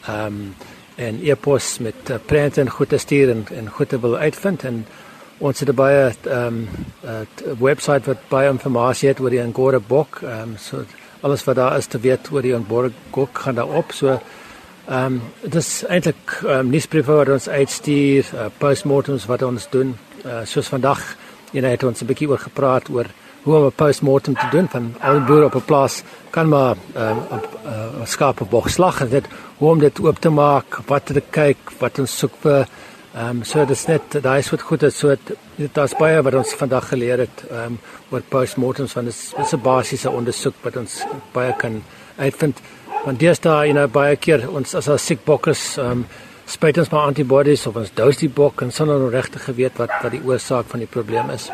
um 0.09 0.55
en 0.97 1.21
e-pos 1.23 1.79
met 1.79 2.11
uh, 2.11 2.17
prente 2.27 2.61
en 2.61 2.71
goeie 2.71 2.99
stuur 2.99 3.31
en 3.31 3.47
en 3.55 3.69
goeie 3.71 4.01
wil 4.01 4.17
uitvind 4.17 4.65
en 4.65 4.87
ons 5.39 5.61
het 5.61 5.75
baie 5.75 6.13
um 6.25 6.69
'n 7.03 7.59
webwerf 7.59 8.05
wat 8.07 8.29
baie 8.29 8.51
inligting 8.51 9.01
het 9.01 9.21
oor 9.21 9.31
die 9.31 9.43
Angora 9.43 9.79
bok. 9.79 10.21
Um 10.23 10.57
so 10.57 10.85
alles 11.21 11.45
wat 11.45 11.57
daar 11.57 11.77
is 11.77 11.87
te 11.87 11.99
weet 11.99 12.31
oor 12.33 12.43
die 12.43 12.55
Angora 12.55 12.91
bok 13.11 13.39
gaan 13.39 13.55
daar 13.55 13.69
op. 13.69 13.93
So 13.93 14.21
Ehm 14.89 15.05
um, 15.05 15.23
dit 15.41 15.55
is 15.55 15.85
eintlik 15.85 16.31
ehm 16.43 16.59
um, 16.59 16.69
nuusbriewe 16.73 17.13
wat 17.13 17.29
ons 17.29 17.49
uitstuur, 17.49 18.31
uh, 18.35 18.47
postmortems 18.59 19.27
wat 19.29 19.43
ons 19.45 19.67
doen. 19.69 19.91
Uh, 20.25 20.39
soos 20.49 20.71
vandag, 20.73 21.03
jy 21.53 21.61
het 21.61 21.85
ons 21.85 22.01
'n 22.01 22.07
bietjie 22.09 22.29
oor 22.29 22.41
gepraat 22.41 22.89
oor 22.89 23.07
hoe 23.43 23.57
om 23.57 23.65
'n 23.65 23.73
postmortem 23.75 24.35
te 24.35 24.49
doen 24.51 24.69
van 24.69 24.95
al 25.01 25.13
die 25.13 25.27
boere 25.27 25.45
op 25.45 25.55
'n 25.55 25.65
plaas 25.65 26.03
kan 26.31 26.49
maar 26.49 26.77
ehm 26.95 27.17
uh, 27.17 27.37
op 27.37 27.47
'n 27.65 28.01
uh, 28.01 28.07
skaap 28.07 28.41
of 28.41 28.49
bokslag 28.49 29.01
en 29.01 29.09
dit 29.09 29.27
hoe 29.57 29.71
om 29.71 29.79
dit 29.79 30.01
oop 30.01 30.19
te 30.19 30.29
maak, 30.29 30.81
wat 30.87 31.07
te 31.07 31.23
kyk, 31.31 31.57
wat 31.79 31.99
ons 31.99 32.19
soek 32.19 32.35
vir 32.41 32.69
ehm 33.15 33.29
um, 33.29 33.45
so 33.45 33.65
dit's 33.65 33.87
net 33.87 34.23
daai 34.23 34.39
is 34.39 34.51
wat 34.51 34.63
goed 34.63 34.83
is 34.83 34.99
so 34.99 35.15
dit 35.57 35.75
daar's 35.75 35.95
baie 35.97 36.23
wat 36.23 36.35
ons 36.35 36.55
vandag 36.55 36.89
geleer 36.89 37.19
het 37.19 37.45
ehm 37.51 37.65
um, 37.65 37.79
oor 38.11 38.23
postmortems 38.29 38.93
van 38.93 39.07
'n 39.07 39.63
basiese 39.63 40.11
ondersoek 40.11 40.55
wat 40.63 40.77
ons 40.77 41.05
baie 41.33 41.55
kan 41.57 41.83
uitvind. 42.17 42.61
Want 43.05 43.19
deesdae 43.19 43.67
jy 43.67 43.73
nou 43.73 43.87
baie 43.87 44.17
keer 44.17 44.51
ons 44.51 44.75
as 44.75 44.89
ons 44.89 45.07
siek 45.07 45.25
bok 45.25 45.47
is 45.47 45.79
um, 45.79 46.07
spuit 46.47 46.79
ons 46.79 46.91
maar 46.91 47.07
antibodies 47.07 47.67
of 47.67 47.77
ons 47.77 47.91
dose 47.95 48.19
die 48.19 48.29
bok 48.29 48.63
en 48.63 48.73
sonder 48.73 48.97
om 48.97 49.11
regtig 49.11 49.45
geweet 49.45 49.77
wat 49.79 49.91
wat 50.03 50.13
die 50.13 50.25
oorsaak 50.25 50.67
van 50.67 50.79
die 50.79 50.93
probleem 50.97 51.31
is 51.31 51.51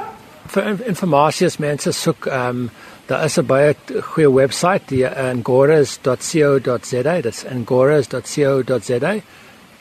vir 0.53 0.79
inligting 0.87 1.47
as 1.47 1.59
mense 1.59 1.93
soek 1.93 2.27
um, 2.27 2.71
daar 3.07 3.25
is 3.25 3.39
'n 3.39 3.47
baie 3.47 3.75
goeie 4.13 4.33
webwerf 4.33 4.87
die 4.89 5.07
angoras.co.za 5.07 7.21
dit's 7.23 7.45
angoras.co.za 7.45 9.15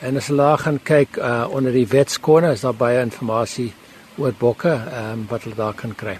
en 0.00 0.16
as 0.16 0.28
hulle 0.28 0.56
gaan 0.56 0.82
kyk 0.82 1.16
uh, 1.16 1.46
onder 1.50 1.72
die 1.72 1.88
wetskorner 1.88 2.52
is 2.52 2.60
daar 2.60 2.74
baie 2.74 3.00
inligting 3.00 3.72
oor 4.18 4.32
bokke 4.38 4.72
um, 4.72 5.26
wat 5.28 5.42
hulle 5.42 5.56
daar 5.56 5.74
kan 5.74 5.94
kry. 5.94 6.18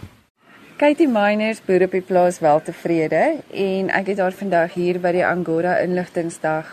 Katie 0.77 1.09
Miners 1.09 1.63
boer 1.63 1.85
op 1.85 1.91
die 1.91 2.03
plaas 2.03 2.41
Weltevrede 2.41 3.43
en 3.51 3.91
ek 3.91 4.07
het 4.07 4.19
haar 4.19 4.33
vandag 4.33 4.75
hier 4.75 5.01
by 5.01 5.13
die 5.13 5.27
Angora 5.27 5.79
inligtingsdag 5.79 6.65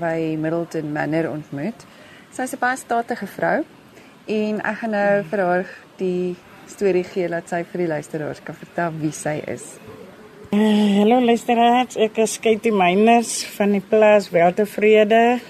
by 0.00 0.36
Middleton 0.38 0.92
Manor 0.92 1.30
ontmoet. 1.30 1.84
Sy 2.32 2.42
is 2.42 2.54
'n 2.54 2.60
baie 2.60 2.76
statige 2.76 3.26
vrou 3.26 3.64
en 4.26 4.62
ek 4.62 4.78
gaan 4.78 4.90
nou 4.90 5.22
vir 5.30 5.38
haar 5.38 5.66
die 5.96 6.36
storie 6.70 7.04
gee 7.04 7.28
dat 7.28 7.48
sy 7.50 7.64
vir 7.72 7.84
die 7.84 7.90
luisteraars 7.90 8.42
kan 8.44 8.56
vertel 8.56 8.94
wie 9.00 9.12
sy 9.14 9.40
is. 9.50 9.76
Uh, 10.50 10.98
hallo 10.98 11.20
luisteraars, 11.22 11.94
ek 11.94 12.18
is 12.24 12.38
Katie 12.42 12.72
Miners 12.74 13.44
van 13.56 13.74
die 13.76 13.82
plaas 13.82 14.30
Weltevrede, 14.34 15.40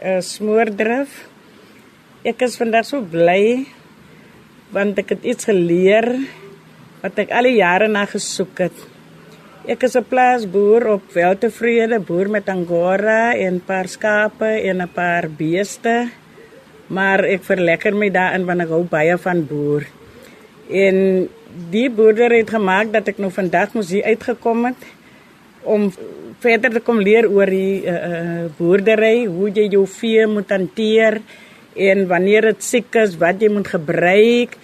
'n 0.00 0.20
smoordrif. 0.20 1.28
Ek 2.24 2.42
is 2.42 2.56
vandag 2.60 2.84
so 2.84 3.00
bly 3.00 3.66
want 4.72 4.98
ek 4.98 5.16
het 5.16 5.24
iets 5.24 5.48
geleer 5.48 6.06
wat 7.02 7.18
ek 7.18 7.32
al 7.32 7.48
die 7.48 7.58
jare 7.58 7.88
na 7.88 8.04
gesoek 8.04 8.58
het. 8.58 8.76
Ek 9.66 9.82
is 9.82 9.96
'n 9.96 10.04
plaasboer 10.04 10.86
op 10.96 11.12
Weltevrede, 11.12 12.00
boer 12.00 12.28
met 12.28 12.48
angora 12.48 13.32
en 13.36 13.60
paar 13.60 13.88
skape 13.88 14.60
en 14.68 14.82
'n 14.82 14.88
paar 14.88 15.28
beeste. 15.28 16.10
Maar 16.88 17.24
ek 17.24 17.44
verlekker 17.44 17.94
my 17.94 18.10
daarin 18.10 18.46
want 18.46 18.60
ek 18.60 18.68
hou 18.68 18.84
baie 18.84 19.16
van 19.16 19.46
boer. 19.46 19.86
En 20.70 21.28
die 21.70 21.88
boerdery 21.90 22.44
het 22.44 22.54
gemaak 22.54 22.92
dat 22.94 23.10
ek 23.10 23.18
nou 23.18 23.30
vandag 23.34 23.74
moes 23.74 23.90
hier 23.90 24.06
uitgekom 24.06 24.68
het 24.70 24.88
om 25.66 25.90
verder 26.40 26.72
te 26.72 26.80
kom 26.80 27.02
leer 27.04 27.26
oor 27.28 27.50
die 27.50 27.82
uh, 27.84 28.46
boerdery, 28.56 29.26
hoe 29.28 29.50
jy 29.52 29.66
jou 29.74 29.84
vee 29.90 30.24
moet 30.30 30.50
hanteer 30.54 31.20
en 31.76 32.06
wanneer 32.08 32.50
dit 32.52 32.64
siek 32.64 32.96
is, 33.02 33.18
wat 33.20 33.42
jy 33.42 33.50
moet 33.52 33.68
gebruik 33.68 34.56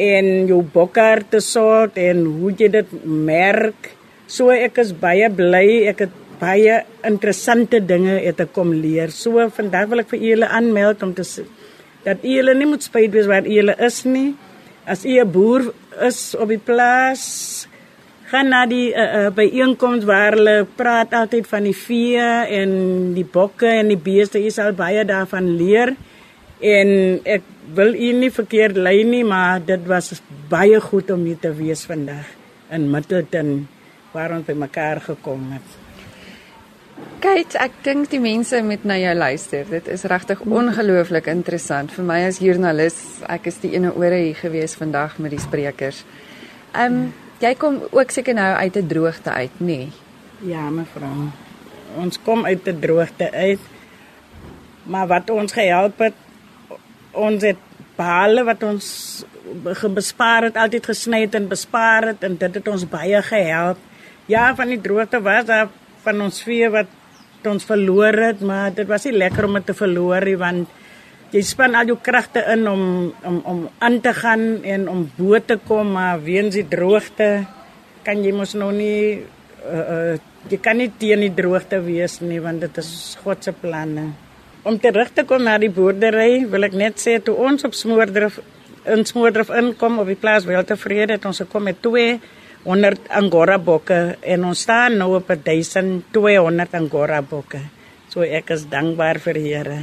en 0.00 0.28
jou 0.48 0.60
bokker 0.74 1.24
te 1.32 1.40
soort 1.44 1.98
en 2.00 2.22
hoe 2.40 2.52
jy 2.56 2.70
dit 2.72 2.92
merk. 3.04 3.90
So 4.30 4.54
ek 4.54 4.78
is 4.84 4.92
baie 4.96 5.28
bly 5.34 5.88
ek 5.90 6.06
het 6.06 6.18
baie 6.40 6.78
interessante 7.04 7.82
dinge 7.84 8.20
het 8.22 8.40
ek 8.40 8.54
kom 8.56 8.72
leer. 8.72 9.12
So 9.12 9.42
vandag 9.56 9.90
wil 9.90 10.04
ek 10.04 10.12
vir 10.14 10.22
julle 10.30 10.48
aanmeld 10.48 11.02
om 11.04 11.16
te 11.16 11.26
sê 11.26 11.44
dat 12.00 12.22
julle 12.24 12.54
nie 12.56 12.70
moet 12.70 12.80
spyt 12.80 13.12
wees 13.12 13.26
waar 13.28 13.44
julle 13.44 13.74
is 13.84 13.98
nie. 14.08 14.30
As 14.84 15.04
u 15.04 15.20
'n 15.20 15.30
boer 15.30 15.72
is 16.00 16.34
op 16.34 16.48
die 16.48 16.58
plaas, 16.58 17.66
gaan 18.30 18.48
na 18.48 18.66
die 18.66 18.94
uh, 18.94 19.26
uh, 19.26 19.30
byeenkomste 19.34 20.06
waar 20.06 20.36
hulle 20.38 20.66
praat 20.76 21.14
altyd 21.14 21.46
van 21.50 21.66
die 21.66 21.76
vee 21.76 22.28
en 22.60 22.70
die 23.14 23.26
bokke 23.26 23.66
en 23.66 23.90
die 23.90 23.98
beeste. 23.98 24.38
Jy 24.38 24.50
sal 24.54 24.72
baie 24.72 25.04
daarvan 25.04 25.56
leer. 25.58 25.94
En 26.60 27.20
ek 27.24 27.42
wil 27.74 27.94
u 27.94 28.12
nie 28.20 28.30
verkeerd 28.30 28.76
lei 28.76 29.02
nie, 29.04 29.24
maar 29.24 29.60
dit 29.64 29.86
was 29.88 30.22
baie 30.48 30.80
goed 30.80 31.10
om 31.10 31.24
hier 31.24 31.38
te 31.40 31.52
wees 31.56 31.84
vandag 31.88 32.26
in 32.70 32.90
Middelton 32.90 33.68
waar 34.12 34.34
ons 34.36 34.46
by 34.46 34.58
mekaar 34.58 35.00
gekom 35.00 35.52
het. 35.54 35.79
Kyk, 37.20 37.54
ek 37.60 37.72
dink 37.84 38.10
die 38.10 38.20
mense 38.20 38.62
moet 38.64 38.84
na 38.88 38.96
jou 38.96 39.14
luister. 39.14 39.66
Dit 39.68 39.88
is 39.92 40.06
regtig 40.08 40.40
ongelooflik 40.40 41.26
interessant 41.28 41.92
vir 41.92 42.04
my 42.04 42.20
as 42.28 42.38
joernalis. 42.40 42.96
Ek 43.28 43.50
is 43.50 43.60
die 43.60 43.74
ene 43.74 43.92
ore 43.92 44.22
hier 44.22 44.38
gewees 44.38 44.76
vandag 44.80 45.18
met 45.18 45.34
die 45.36 45.42
sprekers. 45.42 46.04
Ehm 46.72 46.86
um, 46.86 47.10
jy 47.40 47.54
kom 47.56 47.78
ook 47.90 48.10
seker 48.12 48.34
nou 48.34 48.52
uit 48.56 48.76
'n 48.76 48.86
droogte 48.86 49.30
uit, 49.30 49.60
nê? 49.60 49.66
Nee? 49.66 49.92
Ja, 50.40 50.70
mevrou. 50.70 51.30
Ons 51.96 52.18
kom 52.22 52.44
uit 52.44 52.68
'n 52.68 52.80
droogte 52.80 53.30
uit. 53.32 53.60
Maar 54.84 55.06
wat 55.06 55.30
ons 55.30 55.52
gehelp 55.52 55.98
het 55.98 56.14
ons 57.12 57.42
het 57.42 57.58
bale 57.96 58.44
wat 58.44 58.62
ons 58.62 58.86
bespaar 59.94 60.46
het 60.48 60.56
altyd 60.56 60.86
gesny 60.86 61.24
het 61.26 61.34
en 61.34 61.48
bespaar 61.48 62.12
het 62.12 62.24
en 62.24 62.36
dit 62.36 62.54
het 62.54 62.68
ons 62.68 62.88
baie 62.88 63.22
gehelp. 63.22 63.78
Ja, 64.26 64.54
van 64.54 64.68
die 64.68 64.80
droogte 64.80 65.20
was 65.20 65.44
daar 65.44 65.68
van 66.04 66.20
ons 66.26 66.42
vee 66.46 66.68
wat 66.72 66.88
ons 67.48 67.64
verloor 67.64 68.16
het, 68.28 68.40
maar 68.44 68.74
dit 68.74 68.88
was 68.88 69.06
nie 69.08 69.16
lekker 69.16 69.48
om 69.48 69.58
dit 69.58 69.66
te 69.70 69.76
verloor 69.76 70.24
nie 70.28 70.36
want 70.40 70.68
jy 71.30 71.42
span 71.46 71.76
al 71.78 71.92
jou 71.92 71.98
kragte 72.02 72.42
in 72.52 72.66
om 72.68 72.82
om 73.26 73.36
om 73.52 73.60
aan 73.78 74.00
te 74.02 74.12
gaan 74.16 74.64
en 74.66 74.88
om 74.90 75.04
bo 75.16 75.38
te 75.38 75.56
kom, 75.66 75.92
maar 75.94 76.22
weens 76.24 76.56
die 76.58 76.66
droogte 76.66 77.46
kan 78.04 78.24
jy 78.24 78.32
mos 78.34 78.56
nou 78.58 78.72
nie 78.74 79.20
uh, 79.20 79.84
uh, 79.94 80.16
jy 80.50 80.58
kan 80.62 80.80
nie 80.80 80.90
teen 80.98 81.22
die 81.26 81.34
droogte 81.36 81.80
wees 81.84 82.18
nie 82.24 82.40
want 82.42 82.64
dit 82.64 82.80
is 82.82 83.16
God 83.22 83.44
se 83.44 83.52
planne. 83.52 84.10
Om 84.64 84.76
terug 84.80 85.12
te 85.14 85.24
kom 85.24 85.44
na 85.44 85.56
die 85.60 85.70
boerdery, 85.72 86.44
wil 86.50 86.66
ek 86.66 86.74
net 86.76 86.98
sê 87.00 87.16
toe 87.24 87.36
ons 87.40 87.64
op 87.64 87.76
Smoordrif 87.76 88.40
in 88.90 89.04
Smoordrif 89.06 89.52
inkom 89.52 90.00
op 90.02 90.08
die 90.08 90.18
plaas 90.18 90.48
Weltevrede 90.48 91.18
het 91.18 91.26
ons 91.28 91.42
gekom 91.44 91.68
met 91.68 91.80
200 92.64 93.08
Angora 93.16 93.56
bokke 93.56 94.18
en 94.20 94.44
ons 94.44 94.62
staan 94.66 94.98
nou 95.00 95.14
op 95.16 95.30
1200 95.32 96.76
Angora 96.76 97.22
bokke. 97.24 97.62
So 98.12 98.26
ek 98.26 98.52
is 98.52 98.66
dankbaar 98.68 99.20
vir 99.22 99.38
die 99.38 99.48
Here. 99.48 99.80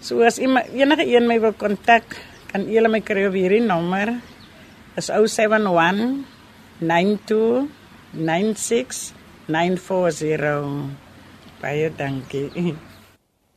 So 0.00 0.22
as 0.24 0.38
enige 0.40 1.04
een 1.04 1.28
my 1.28 1.36
wil 1.42 1.52
kontak, 1.52 2.16
kan 2.48 2.64
julle 2.70 2.88
my 2.88 3.02
kry 3.04 3.26
op 3.28 3.36
hierdie 3.36 3.60
nommer. 3.60 4.16
Is 4.96 5.10
071 5.12 6.24
92 6.80 7.68
96 8.16 9.12
940. 9.50 10.94
Baie 11.60 11.90
dankie. 11.92 12.76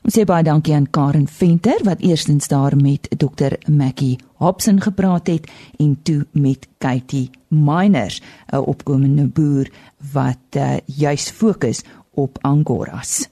Ons 0.04 0.18
sê 0.18 0.26
baie 0.28 0.44
dankie 0.44 0.74
aan 0.76 0.90
Karen 0.92 1.30
Venter 1.32 1.80
wat 1.88 2.02
eerstens 2.04 2.50
daar 2.52 2.76
met 2.76 3.08
Dr 3.16 3.54
Mackie 3.72 4.18
Hobson 4.44 4.82
gepraat 4.84 5.30
het 5.32 5.48
en 5.80 5.94
toe 6.04 6.26
met 6.32 6.68
Katie 6.78 7.30
Miners, 7.48 8.22
'n 8.52 8.58
opkomende 8.58 9.28
boer 9.28 9.72
wat 10.12 10.58
uh, 10.58 10.78
juis 10.86 11.30
fokus 11.30 11.84
op 12.12 12.38
angoras. 12.42 13.30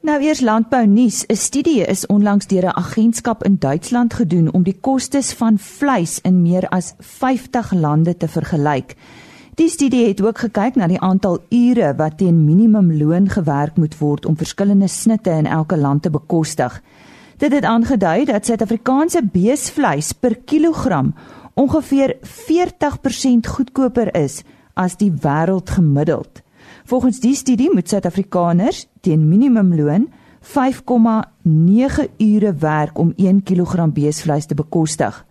Nou 0.00 0.22
eers 0.22 0.40
landbou 0.40 0.86
nuus. 0.86 1.24
'n 1.26 1.36
Studie 1.36 1.84
is 1.86 2.06
onlangs 2.06 2.46
deur 2.46 2.64
'n 2.64 2.76
agentskap 2.76 3.44
in 3.44 3.56
Duitsland 3.58 4.14
gedoen 4.14 4.52
om 4.52 4.62
die 4.62 4.78
kostes 4.80 5.32
van 5.32 5.58
vleis 5.58 6.20
in 6.20 6.42
meer 6.42 6.68
as 6.68 6.94
50 6.98 7.72
lande 7.72 8.16
te 8.16 8.28
vergelyk. 8.28 8.96
Die 9.58 9.66
studie 9.68 10.04
het 10.06 10.20
ook 10.22 10.38
gekyk 10.38 10.76
na 10.78 10.86
die 10.86 11.00
aantal 11.02 11.40
ure 11.50 11.88
wat 11.98 12.20
teen 12.20 12.44
minimumloon 12.46 13.24
gewerk 13.28 13.74
moet 13.76 13.96
word 13.98 14.26
om 14.26 14.36
verskillende 14.38 14.86
snitte 14.86 15.32
in 15.34 15.48
elke 15.50 15.76
land 15.76 16.02
te 16.02 16.12
bekostig. 16.14 16.76
Dit 17.42 17.50
het 17.52 17.64
aangedui 17.66 18.24
dat 18.28 18.46
Suid-Afrikaanse 18.46 19.24
beesvleis 19.32 20.12
per 20.12 20.36
kilogram 20.46 21.10
ongeveer 21.58 22.14
40% 22.22 23.50
goedkoper 23.50 24.12
is 24.14 24.44
as 24.78 24.94
die 24.96 25.10
wêreldgemiddeld. 25.10 26.38
Volgens 26.86 27.18
die 27.18 27.34
studie 27.34 27.70
moet 27.74 27.88
Suid-Afrikaners 27.90 28.86
teen 29.00 29.26
minimumloon 29.28 30.06
5,9 30.54 32.06
ure 32.18 32.54
werk 32.62 32.98
om 32.98 33.10
1 33.16 33.42
kg 33.42 33.90
beesvleis 33.90 34.46
te 34.46 34.54
bekostig. 34.54 35.24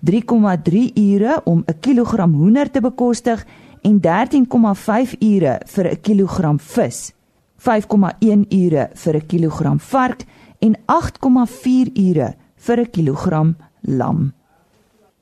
3,3 0.00 0.92
ure 0.94 1.40
om 1.44 1.62
'n 1.66 1.80
kilogram 1.80 2.32
hoender 2.32 2.70
te 2.70 2.80
bekostig 2.80 3.44
en 3.86 4.00
13,5 4.00 5.14
ure 5.20 5.60
vir 5.66 5.86
'n 5.90 6.00
kilogram 6.00 6.58
vis, 6.58 7.12
5,1 7.56 8.46
ure 8.50 8.90
vir 8.94 9.14
'n 9.16 9.26
kilogram 9.26 9.78
vark 9.80 10.24
en 10.58 10.76
8,4 10.86 11.90
ure 11.94 12.34
vir 12.56 12.80
'n 12.80 12.90
kilogram 12.90 13.56
lam. 13.80 14.32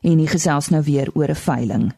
En 0.03 0.19
hy 0.19 0.27
gesels 0.27 0.69
nou 0.69 0.83
weer 0.83 1.09
oor 1.15 1.29
'n 1.29 1.35
veiling. 1.35 1.93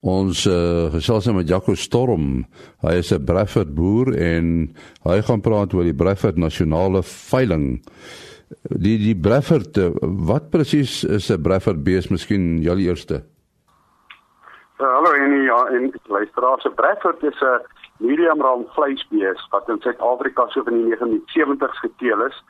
Ons 0.00 0.46
uh, 0.46 0.92
gesels 0.92 1.24
nou 1.26 1.36
met 1.36 1.48
Jaco 1.48 1.74
Storm. 1.74 2.46
Hy 2.80 2.94
is 2.94 3.12
'n 3.12 3.24
Bradford 3.24 3.74
boer 3.74 4.14
en 4.14 4.74
hy 5.02 5.22
gaan 5.22 5.40
praat 5.40 5.74
oor 5.74 5.84
die 5.84 5.94
Bradford 5.94 6.36
nasionale 6.36 7.02
veiling. 7.02 7.82
Die 8.78 8.98
die 8.98 9.16
Bradford 9.16 9.78
wat 10.02 10.50
presies 10.50 11.04
is 11.04 11.30
'n 11.30 11.42
Bradford 11.42 11.84
bees 11.84 12.08
miskien 12.08 12.62
jou 12.62 12.78
eerste? 12.78 13.22
Uh, 14.78 14.86
hallo 14.92 15.12
en 15.12 15.42
ja 15.42 15.66
en 15.66 15.92
luisteraars, 16.04 16.64
'n 16.64 16.74
Bradford 16.74 17.22
is 17.22 17.40
'n 17.40 17.64
medium 17.96 18.40
ram 18.40 18.66
vleisbees 18.74 19.46
wat 19.50 19.68
in 19.68 19.80
Suid-Afrika 19.80 20.48
so 20.48 20.62
van 20.62 20.72
die 20.72 20.84
1970s 20.84 21.78
geteel 21.78 22.24
is 22.24 22.44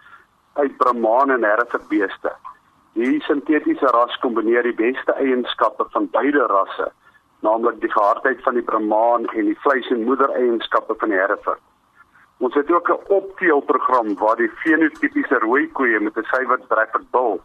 uit 0.53 0.77
Brahman 0.77 1.31
en 1.31 1.45
Hereford 1.45 1.89
beeste. 1.89 2.33
Die 2.93 3.23
sintetiese 3.23 3.87
ras 3.87 4.19
kombineer 4.19 4.63
die 4.63 4.75
beste 4.75 5.13
eienskappe 5.13 5.87
van 5.91 6.11
beide 6.11 6.47
rasse 6.47 6.93
naamlik 7.41 7.81
die 7.81 7.93
gehardheid 7.93 8.43
van 8.43 8.55
die 8.55 8.63
Brahman 8.63 9.27
en 9.27 9.45
die 9.45 9.61
vleis 9.61 9.89
en 9.91 10.05
moedereienskappe 10.05 10.95
van 10.99 11.09
die 11.09 11.19
Hereford. 11.19 11.61
Ons 12.39 12.55
het 12.55 12.71
ook 12.71 12.89
'n 12.89 13.05
opteelprogram 13.07 14.19
waar 14.19 14.37
die 14.37 14.51
fenotipiese 14.51 15.39
rooi 15.39 15.73
koeie 15.73 16.01
met 16.01 16.17
'n 16.17 16.27
suiwer 16.33 16.61
Bradford 16.69 17.11
bull 17.11 17.41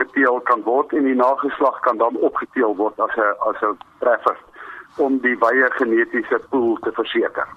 geteel 0.00 0.40
kan 0.50 0.62
word 0.66 0.92
en 0.92 1.04
die 1.04 1.18
nageslag 1.18 1.80
kan 1.86 1.98
dan 1.98 2.16
opgeteel 2.16 2.76
word 2.76 3.00
as 3.00 3.16
'n 3.16 3.34
as 3.50 3.62
'n 3.62 3.78
Bradford 3.98 4.44
om 4.96 5.18
die 5.22 5.36
wye 5.38 5.70
genetiese 5.78 6.40
pool 6.50 6.76
te 6.82 6.92
verseker. 6.92 7.48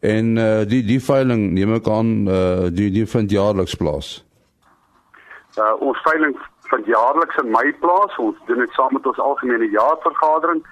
En 0.00 0.36
uh, 0.36 0.64
die 0.68 0.82
die 0.84 1.00
veiling 1.00 1.52
neem 1.56 1.74
ek 1.74 1.88
aan 1.88 2.28
uh, 2.28 2.68
die 2.68 2.90
die 2.92 3.06
vind 3.06 3.30
jaarliks 3.30 3.74
plaas. 3.74 4.08
Uh, 5.56 5.74
ons 5.80 6.00
veiling 6.04 6.34
vind 6.70 6.86
jaarliks 6.86 7.36
in 7.42 7.50
Mei 7.50 7.72
plaas. 7.80 8.16
Ons 8.18 8.36
doen 8.46 8.58
dit 8.58 8.72
saam 8.76 8.92
met 8.92 9.06
ons 9.06 9.18
algemene 9.18 9.70
jaarvergadering 9.70 10.64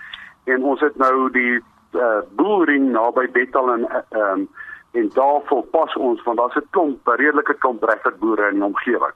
en 0.45 0.65
ons 0.65 0.81
het 0.81 0.97
nou 0.97 1.31
die 1.31 1.61
uh, 1.95 2.21
boering 2.37 2.91
naby 2.93 3.29
Bethal 3.33 3.73
en 3.77 3.89
ehm 3.89 4.29
um, 4.33 4.49
en 4.93 5.09
daarvoor 5.15 5.63
pas 5.73 5.95
ons 5.97 6.23
want 6.23 6.39
daar's 6.39 6.57
'n 6.57 6.69
klomp 6.71 7.07
redelike 7.07 7.55
klomp 7.59 7.83
regte 7.83 8.13
boere 8.21 8.49
in 8.49 8.55
die 8.55 8.65
omgewing. 8.65 9.15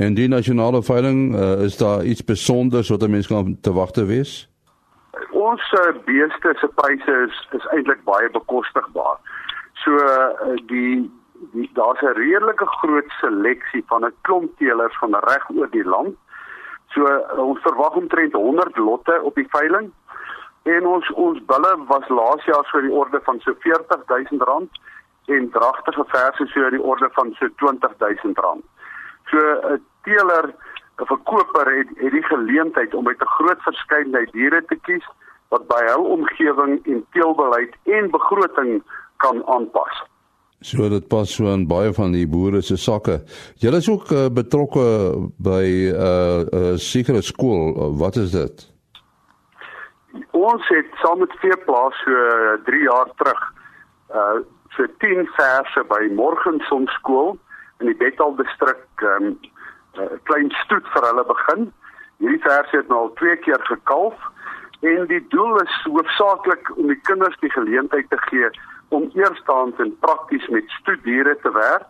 En 0.00 0.14
die 0.14 0.28
nasionale 0.28 0.82
veiling 0.82 1.34
uh, 1.34 1.62
is 1.62 1.76
daar 1.76 2.04
iets 2.04 2.22
spesiaals 2.24 2.88
wat 2.88 3.08
mense 3.08 3.28
kan 3.28 3.58
te 3.60 3.72
wagte 3.72 4.04
wees? 4.08 4.48
Ons 5.30 5.64
uh, 5.76 5.90
beeste 6.06 6.54
se 6.60 6.68
pryse 6.74 7.16
is 7.26 7.40
is 7.58 7.66
eintlik 7.74 8.00
baie 8.04 8.30
bekostigbaar. 8.32 9.18
So 9.82 9.98
uh, 10.04 10.56
die 10.72 11.10
die 11.52 11.68
daar's 11.76 12.00
'n 12.00 12.16
redelike 12.16 12.66
groot 12.80 13.10
seleksie 13.20 13.82
van 13.92 14.06
'n 14.06 14.16
klomp 14.20 14.56
teelers 14.56 14.96
van 15.02 15.18
reg 15.28 15.44
oor 15.50 15.70
die 15.70 15.84
land. 15.84 16.16
So 16.94 17.04
uh, 17.04 17.44
ons 17.44 17.60
verwag 17.68 18.00
omtrent 18.00 18.32
100 18.32 18.76
lotte 18.76 19.20
op 19.22 19.34
die 19.34 19.48
veiling. 19.48 19.92
En 20.62 20.86
ons 20.86 21.12
ons 21.12 21.44
bulle 21.52 21.72
was 21.92 22.08
laas 22.08 22.44
jaar 22.44 22.64
so 22.72 22.80
die 22.80 22.96
orde 23.02 23.20
van 23.22 23.40
so 23.40 23.52
R40000 23.52 24.80
en 25.26 25.50
dragtige 25.50 26.04
verse 26.06 26.46
so 26.46 26.70
die 26.70 26.82
orde 26.82 27.08
van 27.12 27.36
so 27.38 27.46
R20000. 27.46 28.64
So 29.30 29.38
'n 29.38 29.88
teeler, 30.02 30.54
'n 31.00 31.06
verkoper 31.06 31.66
het 31.76 31.88
het 31.96 32.12
die 32.12 32.22
geleentheid 32.22 32.94
om 32.94 33.08
uit 33.08 33.20
'n 33.20 33.34
groot 33.36 33.62
verskeidenheid 33.62 34.32
diere 34.32 34.62
te 34.64 34.76
kies 34.76 35.06
wat 35.48 35.66
by 35.66 35.82
hul 35.92 36.04
omgewing 36.04 36.86
en 36.86 37.06
teelbeleid 37.10 37.74
en 37.84 38.10
begroting 38.10 38.82
kan 39.16 39.46
aanpas. 39.46 40.04
So 40.60 40.88
dit 40.88 41.08
pas 41.08 41.34
so 41.34 41.48
aan 41.48 41.66
baie 41.66 41.92
van 41.92 42.12
die 42.12 42.26
boere 42.28 42.60
se 42.60 42.76
sakke. 42.76 43.22
Julle 43.62 43.76
is 43.76 43.88
ook 43.88 44.10
uh, 44.12 44.28
betrokke 44.28 44.84
by 45.36 45.64
'n 45.88 45.96
uh, 45.96 46.40
uh, 46.52 46.76
sekere 46.76 47.22
skool. 47.22 47.62
Uh, 47.76 47.98
wat 47.98 48.16
is 48.16 48.30
dit? 48.30 48.68
Ons 50.30 50.68
het 50.68 50.86
saam 51.02 51.18
met 51.18 51.32
Veeplaas 51.40 51.96
so 52.04 52.12
3 52.64 52.78
uh, 52.78 52.84
jaar 52.84 53.08
terug 53.16 53.42
uh 54.14 54.40
so 54.76 54.86
10 54.98 55.26
verse 55.36 55.84
by 55.88 56.02
Morgenson 56.14 56.86
skool 56.86 57.38
in 57.80 57.86
die 57.86 57.96
Bethal 57.96 58.36
distrik 58.36 59.02
um 59.16 59.38
uh, 60.00 60.08
klein 60.30 60.50
stoet 60.64 60.86
vir 60.94 61.06
hulle 61.08 61.24
begin. 61.28 61.70
Hierdie 62.20 62.42
verse 62.44 62.76
het 62.76 62.88
nou 62.88 63.06
al 63.06 63.14
twee 63.20 63.36
keer 63.44 63.62
gekalf 63.68 64.16
en 64.80 65.06
die 65.06 65.22
doel 65.32 65.60
is 65.60 65.78
hoofsaaklik 65.84 66.72
om 66.76 66.88
die 66.88 67.00
kinders 67.08 67.36
die 67.40 67.52
geleentheid 67.52 68.08
te 68.10 68.18
gee 68.28 68.48
om 68.88 69.10
eerstens 69.14 69.80
en 69.84 69.96
prakties 70.00 70.46
met 70.48 70.70
stoetdiere 70.80 71.36
te 71.42 71.52
werk 71.52 71.86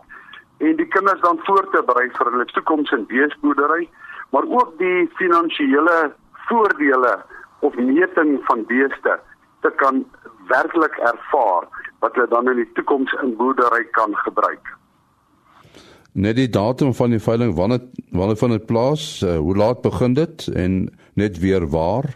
en 0.61 0.75
die 0.75 0.87
kinders 0.87 1.21
dan 1.21 1.39
voor 1.43 1.65
te 1.71 1.81
berei 1.87 2.09
vir 2.17 2.31
hulle 2.31 2.45
toekoms 2.53 2.91
in 2.97 3.07
beesboerdery, 3.09 3.87
maar 4.29 4.45
ook 4.45 4.75
die 4.77 5.09
finansiële 5.17 6.11
voordele 6.49 7.15
of 7.59 7.75
meting 7.75 8.37
van 8.49 8.65
beeste 8.69 9.19
te 9.61 9.71
kan 9.81 10.03
werklik 10.51 10.97
ervaar 10.97 11.65
wat 11.99 12.15
hulle 12.15 12.27
dan 12.27 12.49
in 12.53 12.61
die 12.61 12.71
toekoms 12.77 13.13
in 13.23 13.35
boerdery 13.39 13.83
kan 13.97 14.15
gebruik. 14.25 14.75
Net 16.13 16.35
die 16.35 16.49
datum 16.49 16.93
van 16.93 17.09
die 17.09 17.19
veiling, 17.19 17.55
wanneer 17.55 17.85
wanneer 18.11 18.37
van 18.37 18.49
dit 18.49 18.65
plaas, 18.65 19.21
uh, 19.23 19.37
hoe 19.37 19.55
laat 19.55 19.81
begin 19.81 20.13
dit 20.13 20.47
en 20.47 20.89
net 21.13 21.39
weer 21.39 21.67
waar? 21.69 22.09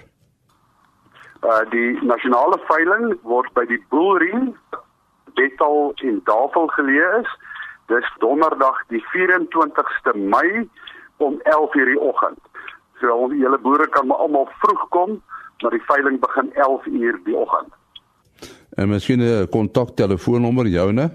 Uh 1.42 1.64
die 1.72 2.04
nasionale 2.04 2.60
veiling 2.68 3.16
word 3.24 3.54
by 3.54 3.66
die 3.66 3.80
Boelring 3.90 4.56
Bethal 5.36 5.94
in 6.04 6.20
Davel 6.28 6.68
geleë 6.76 7.22
is. 7.22 7.32
Dis 7.88 8.08
donderdag 8.20 8.82
die 8.90 9.04
24ste 9.14 10.16
Mei 10.16 10.68
om 11.18 11.40
11:00 11.44 11.94
die 11.94 12.02
oggend. 12.02 12.42
So 13.00 13.12
al 13.12 13.30
die 13.30 13.44
hele 13.44 13.60
boere 13.60 13.88
kan 13.88 14.08
maar 14.08 14.18
almal 14.18 14.50
vroeg 14.60 14.90
kom 14.90 15.22
maar 15.62 15.72
die 15.72 15.86
veiling 15.86 16.20
begin 16.20 16.54
11 16.54 16.86
uur 16.86 17.20
die 17.24 17.36
oggend. 17.36 17.72
En 18.70 18.90
miskien 18.90 19.20
'n 19.20 19.50
kontaktelefoonnommer 19.50 20.68
joune? 20.68 21.10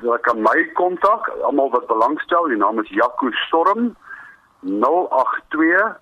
Jy 0.00 0.16
kan 0.24 0.38
my 0.40 0.56
kontak, 0.78 1.26
almal 1.44 1.68
wat 1.74 1.84
belangstel, 1.90 2.48
die 2.48 2.60
naam 2.60 2.80
is 2.80 2.88
Jaco 2.88 3.28
Storm 3.46 3.90
082 4.64 6.00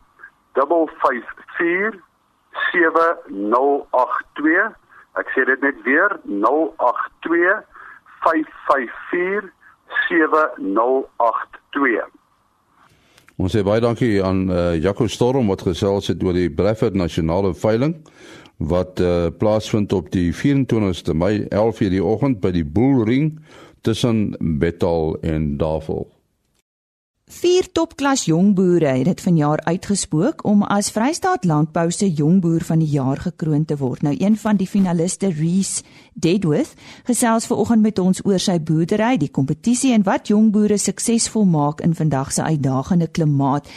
554 0.55 1.99
7082. 2.73 4.71
Ek 5.19 5.27
sê 5.35 5.43
dit 5.49 5.61
net 5.67 5.79
weer 5.87 6.11
082 6.25 7.65
554 8.23 9.51
7082. 10.07 12.07
Ons 13.39 13.55
sê 13.55 13.63
baie 13.67 13.83
dankie 13.83 14.19
aan 14.23 14.51
uh, 14.51 14.75
Jaco 14.83 15.07
Storm 15.11 15.51
wat 15.51 15.63
gesels 15.67 16.11
het 16.11 16.23
oor 16.27 16.35
die 16.35 16.51
Bradford 16.51 16.95
nasionale 16.99 17.55
veiling 17.55 17.95
wat 18.59 18.99
uh, 18.99 19.31
plaasvind 19.39 19.95
op 19.95 20.11
die 20.11 20.35
24ste 20.35 21.15
Mei 21.15 21.47
11:00 21.47 21.95
die 21.95 22.03
oggend 22.03 22.43
by 22.43 22.51
die 22.55 22.67
Bullring 22.67 23.39
tussen 23.81 24.37
Bethal 24.39 25.19
en 25.21 25.57
Davel. 25.57 26.07
Vier 27.29 27.67
topklas 27.77 28.23
jong 28.25 28.55
boere 28.57 28.89
het 28.89 29.05
dit 29.05 29.21
vanjaar 29.21 29.61
uitgespook 29.67 30.47
om 30.49 30.63
as 30.65 30.89
Vrystaat 30.95 31.45
Landbou 31.45 31.91
se 31.93 32.07
jong 32.09 32.39
boer 32.41 32.65
van 32.65 32.81
die 32.81 32.89
jaar 32.89 33.21
gekroon 33.21 33.67
te 33.69 33.77
word. 33.77 34.01
Nou 34.03 34.15
een 34.17 34.39
van 34.41 34.57
die 34.57 34.67
finaliste, 34.67 35.29
Reese 35.37 35.85
Deadworth, 36.15 36.73
gesels 37.05 37.47
vanoggend 37.47 37.85
met 37.85 38.01
ons 38.01 38.25
oor 38.25 38.41
sy 38.41 38.57
boerdery, 38.57 39.19
die 39.21 39.29
kompetisie 39.29 39.93
en 39.93 40.07
wat 40.09 40.33
jong 40.33 40.49
boere 40.57 40.79
suksesvol 40.81 41.45
maak 41.45 41.85
in 41.85 41.93
vandag 41.95 42.33
se 42.33 42.43
uitdagende 42.43 43.11
klimaat. 43.13 43.69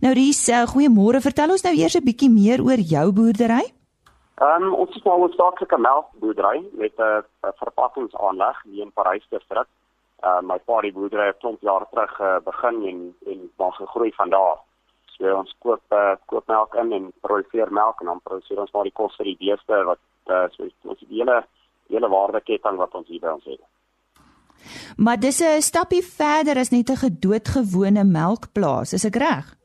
Nou 0.00 0.14
Reese, 0.14 0.62
goeiemôre. 0.70 1.18
Vertel 1.18 1.50
ons 1.50 1.66
nou 1.66 1.74
eers 1.74 1.96
'n 1.96 2.04
bietjie 2.04 2.30
meer 2.30 2.62
oor 2.62 2.78
jou 2.78 3.10
boerdery. 3.12 3.66
Ehm 4.40 4.62
um, 4.62 4.74
ons 4.74 4.96
is 4.96 5.02
nou 5.02 5.28
'n 5.28 5.32
saaklike 5.32 5.78
melkboerdery 5.78 6.64
met 6.72 6.94
'n 6.96 7.24
verpakkingsaanleg 7.62 8.62
hier 8.62 8.82
in 8.82 8.92
Parys 8.92 9.26
distrik 9.28 9.68
uh, 10.24 10.40
my 10.44 10.58
pa 10.66 10.80
die 10.84 10.92
boerdery 10.92 11.28
'n 11.30 11.38
klomp 11.40 11.62
jare 11.62 11.86
terug 11.90 12.20
uh, 12.20 12.38
begin 12.44 12.76
en 12.90 12.98
en 13.32 13.50
maar 13.58 13.72
gegroei 13.72 14.12
van 14.12 14.30
daar. 14.30 14.58
So 15.16 15.34
ons 15.36 15.54
koop 15.58 15.82
uh, 15.92 16.14
koop 16.26 16.46
melk 16.46 16.74
in 16.74 16.92
en 16.92 17.12
produseer 17.20 17.72
melk 17.72 18.00
en 18.00 18.06
dan 18.06 18.20
produseer 18.22 18.60
ons 18.60 18.72
maar 18.72 18.88
die 18.88 18.98
kos 19.00 19.16
vir 19.16 19.24
die 19.32 19.40
beeste 19.40 19.84
wat 19.84 20.00
uh, 20.26 20.46
so 20.50 20.68
ons 20.84 21.00
die 21.00 21.18
hele 21.18 21.44
hele 21.88 22.08
waardeketting 22.08 22.76
wat 22.76 22.94
ons 22.94 23.08
hier 23.08 23.20
by 23.20 23.34
ons 23.34 23.44
het. 23.44 23.60
Maar 24.96 25.16
dis 25.16 25.40
'n 25.40 25.60
stappie 25.60 26.04
verder 26.04 26.58
as 26.58 26.70
net 26.70 26.90
'n 26.90 27.04
gedoodgewone 27.06 28.04
melkplaas, 28.04 28.92
is 28.92 29.04
ek 29.04 29.16
reg? 29.16 29.56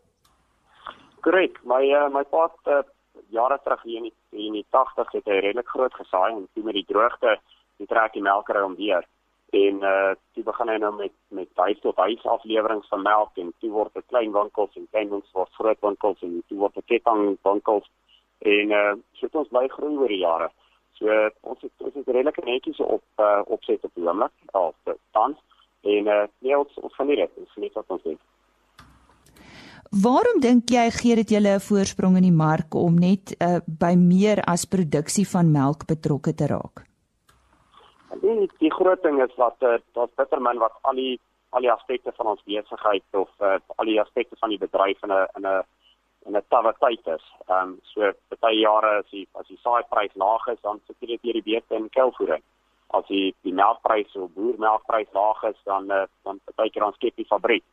Korrek. 1.21 1.59
My 1.63 1.83
uh, 1.91 2.09
my 2.13 2.23
pa 2.23 2.43
het 2.43 2.67
uh, 2.67 2.94
jare 3.29 3.59
terug 3.63 3.83
hier 3.83 3.97
in 3.97 4.09
die, 4.09 4.15
in 4.47 4.53
die 4.53 4.65
80 4.69 5.11
het 5.11 5.25
hy 5.25 5.39
redelik 5.39 5.67
groot 5.67 5.93
gesaai 5.93 6.31
en 6.33 6.47
toe 6.53 6.63
met 6.63 6.77
die 6.77 6.87
droogte 6.87 7.37
het 7.79 7.89
trek 7.89 8.13
die 8.13 8.23
melkery 8.23 8.61
om 8.63 8.75
weer 8.75 9.05
en 9.55 9.83
uh 9.83 10.11
toe 10.33 10.43
begin 10.43 10.69
hy 10.69 10.77
nou 10.77 10.91
met 10.95 11.13
met 11.27 11.49
huis 11.55 11.79
tot 11.79 11.95
huis 11.95 12.25
afleweringe 12.25 12.87
van 12.89 13.01
melk 13.01 13.37
en 13.43 13.53
toe 13.59 13.71
word 13.71 13.93
dit 13.93 14.05
klein 14.07 14.31
winkels 14.31 14.75
en 14.75 14.87
klein 14.91 15.09
winkels 15.09 15.37
word 15.39 15.59
groot 15.59 15.81
winkels 15.87 16.21
en 16.27 16.43
toe 16.47 16.57
word 16.57 16.75
dit 16.79 16.85
ketting 16.93 17.37
winkels 17.47 17.89
en 18.53 18.71
uh 18.79 18.93
sit 19.21 19.35
ons 19.35 19.51
bly 19.53 19.67
groei 19.67 19.97
oor 19.97 20.13
die 20.13 20.23
jare. 20.23 20.49
So 20.99 21.11
ons 21.41 21.61
het 21.61 21.87
ons 21.87 21.95
het 21.95 22.07
redelike 22.07 22.43
netjies 22.45 22.79
op 22.79 23.03
uh, 23.19 23.41
opset 23.45 23.83
op 23.83 23.91
die 23.95 24.07
oomblik 24.07 24.31
of 24.51 24.75
tans 25.11 25.39
en 25.83 26.07
uh, 26.07 26.23
nee 26.39 26.57
ons 26.57 26.79
ons 26.81 26.95
van 26.95 27.07
dit 27.07 27.41
ons 27.43 27.57
net 27.63 27.73
wat 27.79 27.95
ons 27.97 28.03
doen. 28.03 28.19
Waarom 29.91 30.39
dink 30.41 30.69
jy 30.69 30.89
gee 30.91 31.15
dit 31.15 31.29
julle 31.29 31.55
'n 31.55 31.59
voorsprong 31.59 32.17
in 32.17 32.23
die 32.23 32.39
mark 32.45 32.73
om 32.75 32.95
net 32.95 33.35
uh, 33.39 33.59
by 33.67 33.93
meer 33.95 34.41
as 34.47 34.65
produksie 34.65 35.27
van 35.27 35.51
melk 35.51 35.85
betrokke 35.85 36.33
te 36.33 36.47
raak? 36.47 36.83
Die 38.21 38.49
die 38.59 38.71
groot 38.71 39.03
ding 39.03 39.21
is 39.21 39.35
dat 39.37 39.55
uh, 39.61 39.77
dat 39.93 40.15
Bitterman 40.15 40.57
wat 40.57 40.73
al 40.81 40.95
die 40.95 41.19
al 41.51 41.61
die 41.61 41.71
aspekte 41.71 42.11
van 42.17 42.27
ons 42.27 42.43
besigheid 42.43 43.03
of 43.11 43.29
uh, 43.39 43.57
al 43.75 43.85
die 43.85 44.01
aspekte 44.01 44.35
van 44.39 44.49
die 44.49 44.59
bedryf 44.59 45.03
in 45.03 45.11
'n 45.11 45.27
in 45.37 45.45
'n 45.45 45.63
in 46.25 46.35
'n 46.35 46.43
tawe 46.49 46.73
tyd 46.79 47.07
is. 47.07 47.25
Ehm 47.47 47.61
um, 47.61 47.79
so 47.83 48.11
baie 48.39 48.59
jare 48.59 48.97
as 48.99 49.09
die 49.11 49.27
as 49.39 49.47
die 49.47 49.59
saaiprys 49.63 50.15
laag 50.15 50.47
is, 50.47 50.61
dan 50.61 50.81
sit 50.87 50.97
jy 50.99 51.17
hier 51.21 51.33
die 51.33 51.49
beeste 51.51 51.75
in 51.75 51.89
kelvoering. 51.89 52.43
As 52.87 53.05
die 53.07 53.35
die 53.41 53.53
melkprys 53.53 54.15
of 54.15 54.33
boermelkprys 54.33 55.11
laag 55.13 55.43
is, 55.43 55.59
dan 55.63 55.91
uh, 55.91 56.05
dan 56.23 56.39
baie 56.55 56.69
keer 56.69 56.83
ons 56.83 56.95
skep 56.95 57.15
die 57.15 57.31
fabriek. 57.33 57.63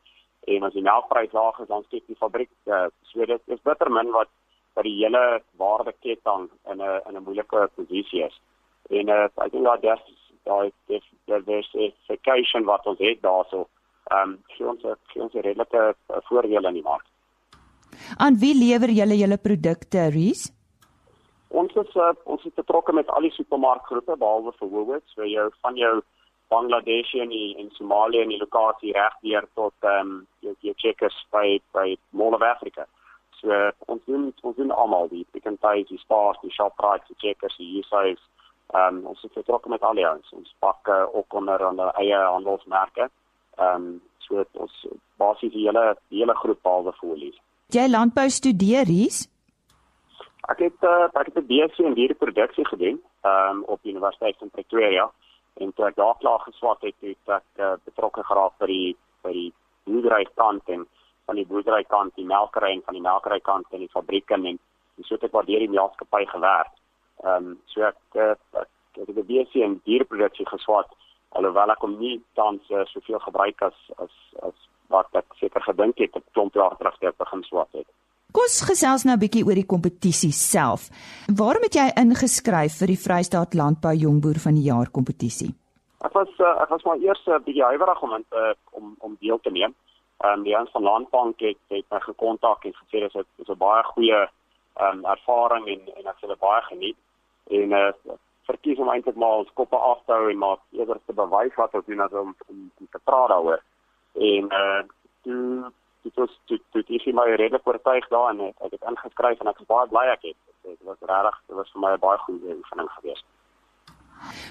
En 0.47 0.63
as 0.63 0.73
die 0.73 0.83
melkprys 0.83 1.31
laag 1.31 1.59
is, 1.59 1.67
dan 1.67 1.83
skep 1.83 2.07
die 2.07 2.19
fabriek. 2.19 2.49
Uh, 2.65 2.87
so 3.11 3.25
dit 3.25 3.41
is 3.45 3.61
bitter 3.63 3.91
min 3.91 4.11
wat 4.11 4.29
dat 4.73 4.83
die 4.83 4.95
hele 4.97 5.41
waardeketting 5.61 6.49
in 6.71 6.81
'n 6.81 7.01
in 7.07 7.15
'n 7.15 7.23
moeilike 7.23 7.69
posisie 7.75 8.23
is. 8.23 8.41
En 8.89 9.09
uh, 9.09 9.23
ek 9.45 9.51
dink 9.51 9.63
dat 9.63 9.81
daar 9.81 10.01
daai 10.43 10.71
dis 10.87 11.05
daar's 11.25 11.73
'n 11.73 11.93
vacation 12.07 12.63
wat 12.63 12.85
ons 12.85 12.99
het 12.99 13.21
daarso. 13.21 13.67
Ehm 14.11 14.29
um, 14.29 14.43
gee 14.47 14.67
ons 14.67 14.83
'n 14.83 15.21
ons 15.21 15.33
redelike 15.33 15.95
voordeel 16.07 16.65
in 16.65 16.73
die 16.73 16.89
mark. 16.91 17.05
Aan 18.17 18.39
wie 18.39 18.55
lewer 18.55 18.89
julle 18.89 19.17
julle 19.17 19.37
produkte, 19.37 20.09
Rees? 20.09 20.51
Ons 21.47 21.73
is 21.73 21.95
uh, 21.95 22.13
ons 22.23 22.45
is 22.45 22.53
betrokke 22.53 22.93
met 22.93 23.09
al 23.09 23.21
die 23.21 23.31
supermarkgroepe 23.31 24.17
behalwe 24.17 24.51
vir 24.59 24.69
Woolworths, 24.69 25.15
waar 25.15 25.27
jou 25.27 25.49
van 25.61 25.75
jou 25.75 26.01
Bangladesh 26.53 27.13
en 27.23 27.31
die 27.33 27.53
in 27.61 27.69
Somalië 27.77 28.23
en 28.23 28.33
die 28.33 28.41
lokasie 28.41 28.93
reg 28.97 29.15
deur 29.27 29.47
tot 29.59 29.87
ehm 29.91 30.11
um, 30.11 30.19
jou 30.45 30.55
jou 30.67 30.75
checkers 30.85 31.17
by 31.35 31.59
by 31.77 31.87
Mall 32.21 32.37
of 32.37 32.45
Africa. 32.49 32.87
So 33.39 33.51
uh, 33.51 33.71
ons 33.91 34.03
doen 34.05 34.29
ons 34.41 34.57
doen 34.59 34.71
almal 34.71 35.09
die 35.15 35.25
Pick 35.31 35.49
n 35.51 35.57
Pay, 35.65 35.85
die 35.89 36.01
Spar, 36.05 36.37
die 36.41 36.53
Shoprite, 36.57 37.09
die 37.11 37.19
checkers, 37.25 37.57
die 37.61 37.71
USA's. 37.79 38.21
Ehm 38.73 38.99
um, 38.99 39.05
ons 39.13 39.23
is 39.23 39.37
betrokke 39.39 39.69
met 39.69 39.83
al 39.83 39.99
die 39.99 40.07
ouens. 40.07 40.35
Ons 40.41 40.55
pak 40.59 40.87
uh, 40.87 41.05
ook 41.13 41.39
onder 41.41 41.65
aan 41.69 41.81
eie 41.93 42.25
handelsmerke. 42.35 43.09
Ehm 43.57 43.89
um, 43.89 44.01
so 44.27 44.45
ons 44.53 44.85
basies 45.19 45.51
die 45.51 45.65
hele 45.67 45.89
die 46.09 46.23
hele 46.23 46.37
groep 46.43 46.61
behalwe 46.63 46.95
Woolworths 47.01 47.41
jy 47.73 47.85
landbou 47.89 48.27
studeer 48.29 48.89
hier? 48.89 49.15
Ek 50.51 50.59
het 50.59 50.85
uh, 50.85 51.07
ek 51.15 51.31
het 51.31 51.37
'n 51.39 51.47
BSc 51.47 51.79
in 51.79 51.95
diereproduksie 51.95 52.65
gedoen 52.67 53.01
um, 53.23 53.63
op 53.65 53.79
Universiteit 53.83 54.37
van 54.37 54.49
Pretoria 54.49 55.11
en 55.61 55.73
toe 55.73 55.87
ek 55.87 55.95
daar 55.95 56.17
klaar 56.19 56.39
geswat 56.47 56.81
het, 56.81 56.95
het 57.01 57.33
ek 57.37 57.61
uh, 57.61 57.73
betrokke 57.85 58.23
geraak 58.23 58.57
by 58.61 58.69
die 58.71 58.95
by 59.23 59.31
die 59.31 59.51
boerderykant 59.87 60.69
en 60.73 60.85
van 61.25 61.39
die 61.39 61.47
boerderykant 61.47 62.15
die 62.19 62.27
melkery 62.27 62.73
en 62.73 62.83
van 62.85 62.97
die 62.97 63.05
melkerykant 63.05 63.75
in 63.75 63.85
die 63.85 63.93
fabrieke 63.93 64.35
en, 64.35 64.45
en 64.57 65.05
so 65.05 65.15
het 65.15 65.23
ek 65.29 65.35
waar 65.35 65.47
deur 65.47 65.63
die 65.63 65.71
maatskappy 65.71 66.25
gewerk. 66.31 66.73
Ehm 67.23 67.53
um, 67.53 67.55
so 67.71 67.85
ek, 67.87 67.99
uh, 68.15 68.33
ek, 68.61 68.69
ek 68.99 69.07
het 69.07 69.17
'n 69.17 69.27
BSc 69.29 69.55
in 69.55 69.79
diereproduksie 69.85 70.49
geswat 70.49 70.91
alhoewel 71.37 71.71
ek 71.73 71.81
hom 71.85 71.97
nie 71.99 72.17
tans 72.37 72.69
uh, 72.69 72.85
soveel 72.91 73.19
gebruik 73.19 73.61
as 73.61 73.77
as 73.97 74.15
as 74.49 74.69
wat 74.93 75.09
ek 75.17 75.37
seker 75.39 75.61
gedink 75.65 75.97
het 75.97 76.15
op 76.15 76.25
klomp 76.33 76.53
jaar 76.59 76.75
terug 76.77 76.97
toe 76.99 77.09
ek 77.09 77.17
begin 77.17 77.43
swat 77.43 77.71
het. 77.71 77.87
Kom 78.33 78.47
ons 78.47 78.63
gesels 78.65 79.03
nou 79.05 79.13
'n 79.13 79.21
bietjie 79.21 79.45
oor 79.45 79.53
die 79.53 79.71
kompetisie 79.73 80.33
self. 80.33 80.89
Waarom 81.29 81.61
het 81.67 81.75
jy 81.77 81.87
ingeskryf 82.01 82.79
vir 82.81 82.89
die 82.89 83.01
Vrystaat 83.05 83.53
Landbou 83.53 83.93
Jongboer 83.93 84.39
van 84.41 84.55
die 84.57 84.65
Jaar 84.65 84.89
kompetisie? 84.89 85.53
Ek 86.01 86.13
was 86.17 86.31
uh, 86.39 86.61
ek 86.63 86.69
was 86.69 86.83
maar 86.83 86.97
eers 86.97 87.21
'n 87.27 87.31
uh, 87.31 87.43
bietjie 87.45 87.63
huiwerig 87.63 88.01
om 88.01 88.13
in, 88.17 88.25
uh, 88.33 88.53
om 88.71 88.95
om 88.99 89.17
deel 89.19 89.39
te 89.39 89.51
neem. 89.51 89.75
Ehm 90.23 90.39
um, 90.39 90.43
die 90.43 90.57
ons 90.57 90.71
van 90.71 90.81
Landbank 90.81 91.39
het 91.39 91.61
het 91.69 91.85
my 91.91 91.99
gekontak 91.99 92.65
en 92.65 92.73
gesê 92.73 93.05
dit 93.05 93.15
is 93.15 93.49
'n 93.49 93.57
baie 93.57 93.83
goeie 93.83 94.21
ehm 94.81 94.97
um, 94.97 95.05
ervaring 95.05 95.67
en 95.67 95.81
en 95.97 96.05
ek 96.09 96.17
het 96.21 96.29
dit 96.29 96.39
baie 96.39 96.61
geniet. 96.61 96.97
En 97.49 97.71
uh, 97.71 97.91
verkies 98.49 98.79
om 98.79 98.89
eintlik 98.89 99.15
maar 99.15 99.37
ons 99.45 99.53
koppe 99.53 99.77
af 99.77 100.01
te 100.05 100.11
hou 100.11 100.29
en 100.29 100.37
maar 100.37 100.57
eerder 100.71 100.99
te 101.05 101.13
bewys 101.13 101.55
wat 101.55 101.73
ons 101.73 101.85
doen 101.85 101.99
as 101.99 102.11
om 102.11 102.35
om, 102.49 102.71
om 102.79 102.87
te 102.91 102.99
praat 103.03 103.29
daaroor 103.29 103.61
en 104.13 104.43
uh 104.63 104.81
toe 105.23 105.71
dit 106.03 106.15
was 106.19 106.33
dit 106.51 106.61
dit 106.77 106.89
is 106.97 107.05
my 107.15 107.27
redelike 107.35 107.69
oortuig 107.69 108.07
daar 108.09 108.31
en 108.33 108.41
ek 108.49 108.71
het 108.75 108.89
ingeskryf 108.91 109.39
en 109.39 109.51
ek 109.51 109.61
is 109.63 109.69
baie 109.69 109.87
bly 109.91 110.05
ek 110.15 110.27
het 110.29 110.39
dit. 110.63 110.79
Was 110.87 110.99
regtig 111.11 111.39
dit 111.47 111.55
was 111.59 111.71
vir 111.73 111.81
my 111.85 111.93
'n 111.93 112.03
baie 112.07 112.19
goeie 112.25 112.57
oefening 112.57 112.89
geweest. 112.97 113.25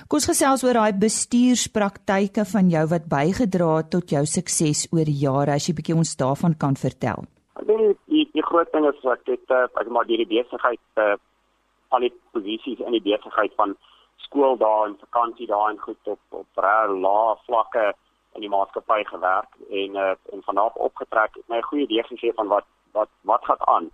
Kom 0.09 0.19
ons 0.21 0.29
gesels 0.29 0.65
oor 0.65 0.77
daai 0.77 0.93
bestuurspraktyke 1.07 2.45
van 2.55 2.69
jou 2.69 2.85
wat 2.95 3.09
bygedra 3.09 3.77
het 3.77 3.91
tot 3.91 4.11
jou 4.11 4.25
sukses 4.27 4.88
oor 4.93 5.09
jare 5.09 5.55
as 5.57 5.69
jy 5.69 5.75
bietjie 5.79 5.97
ons 5.97 6.17
daarvan 6.17 6.55
kan 6.65 6.77
vertel. 6.77 7.25
Ek 7.61 7.67
dink 7.67 7.99
die 8.07 8.27
die 8.33 8.47
groot 8.51 8.73
ding 8.73 8.87
is 8.88 9.01
wat 9.03 9.25
dit 9.25 9.45
uh, 9.51 9.65
ek 9.81 9.88
maar 9.88 10.05
die 10.05 10.27
besigheid 10.27 10.85
uh, 10.97 11.17
al 11.93 12.01
die 12.01 12.12
posisies 12.33 12.81
in 12.81 12.93
die 12.97 13.05
besigheid 13.05 13.53
van 13.57 13.77
skool 14.27 14.57
daar 14.57 14.87
en 14.88 14.97
vakansie 15.01 15.47
daar 15.47 15.71
en 15.71 15.79
goed 15.79 16.15
op 16.15 16.21
op 16.43 16.65
reg 16.65 16.97
lae 17.05 17.37
vlakke 17.47 17.93
in 18.35 18.40
die 18.40 18.49
maatskappy 18.49 19.05
gewerk 19.05 19.57
en 19.71 19.97
uh, 19.97 20.14
en 20.33 20.42
vanaf 20.42 20.75
opgetrek 20.75 21.35
het 21.35 21.49
my 21.49 21.57
'n 21.57 21.68
goeie 21.71 21.85
idee 21.85 22.03
gegee 22.03 22.33
van 22.33 22.49
wat 22.49 22.64
wat 22.92 23.09
wat 23.23 23.45
gaan 23.45 23.66
aan 23.75 23.90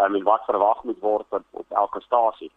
um, 0.00 0.14
en 0.14 0.22
wat 0.22 0.44
verwag 0.44 0.82
moet 0.84 1.00
word 1.00 1.26
op, 1.28 1.44
op 1.50 1.66
elke 1.68 2.00
stasie. 2.00 2.50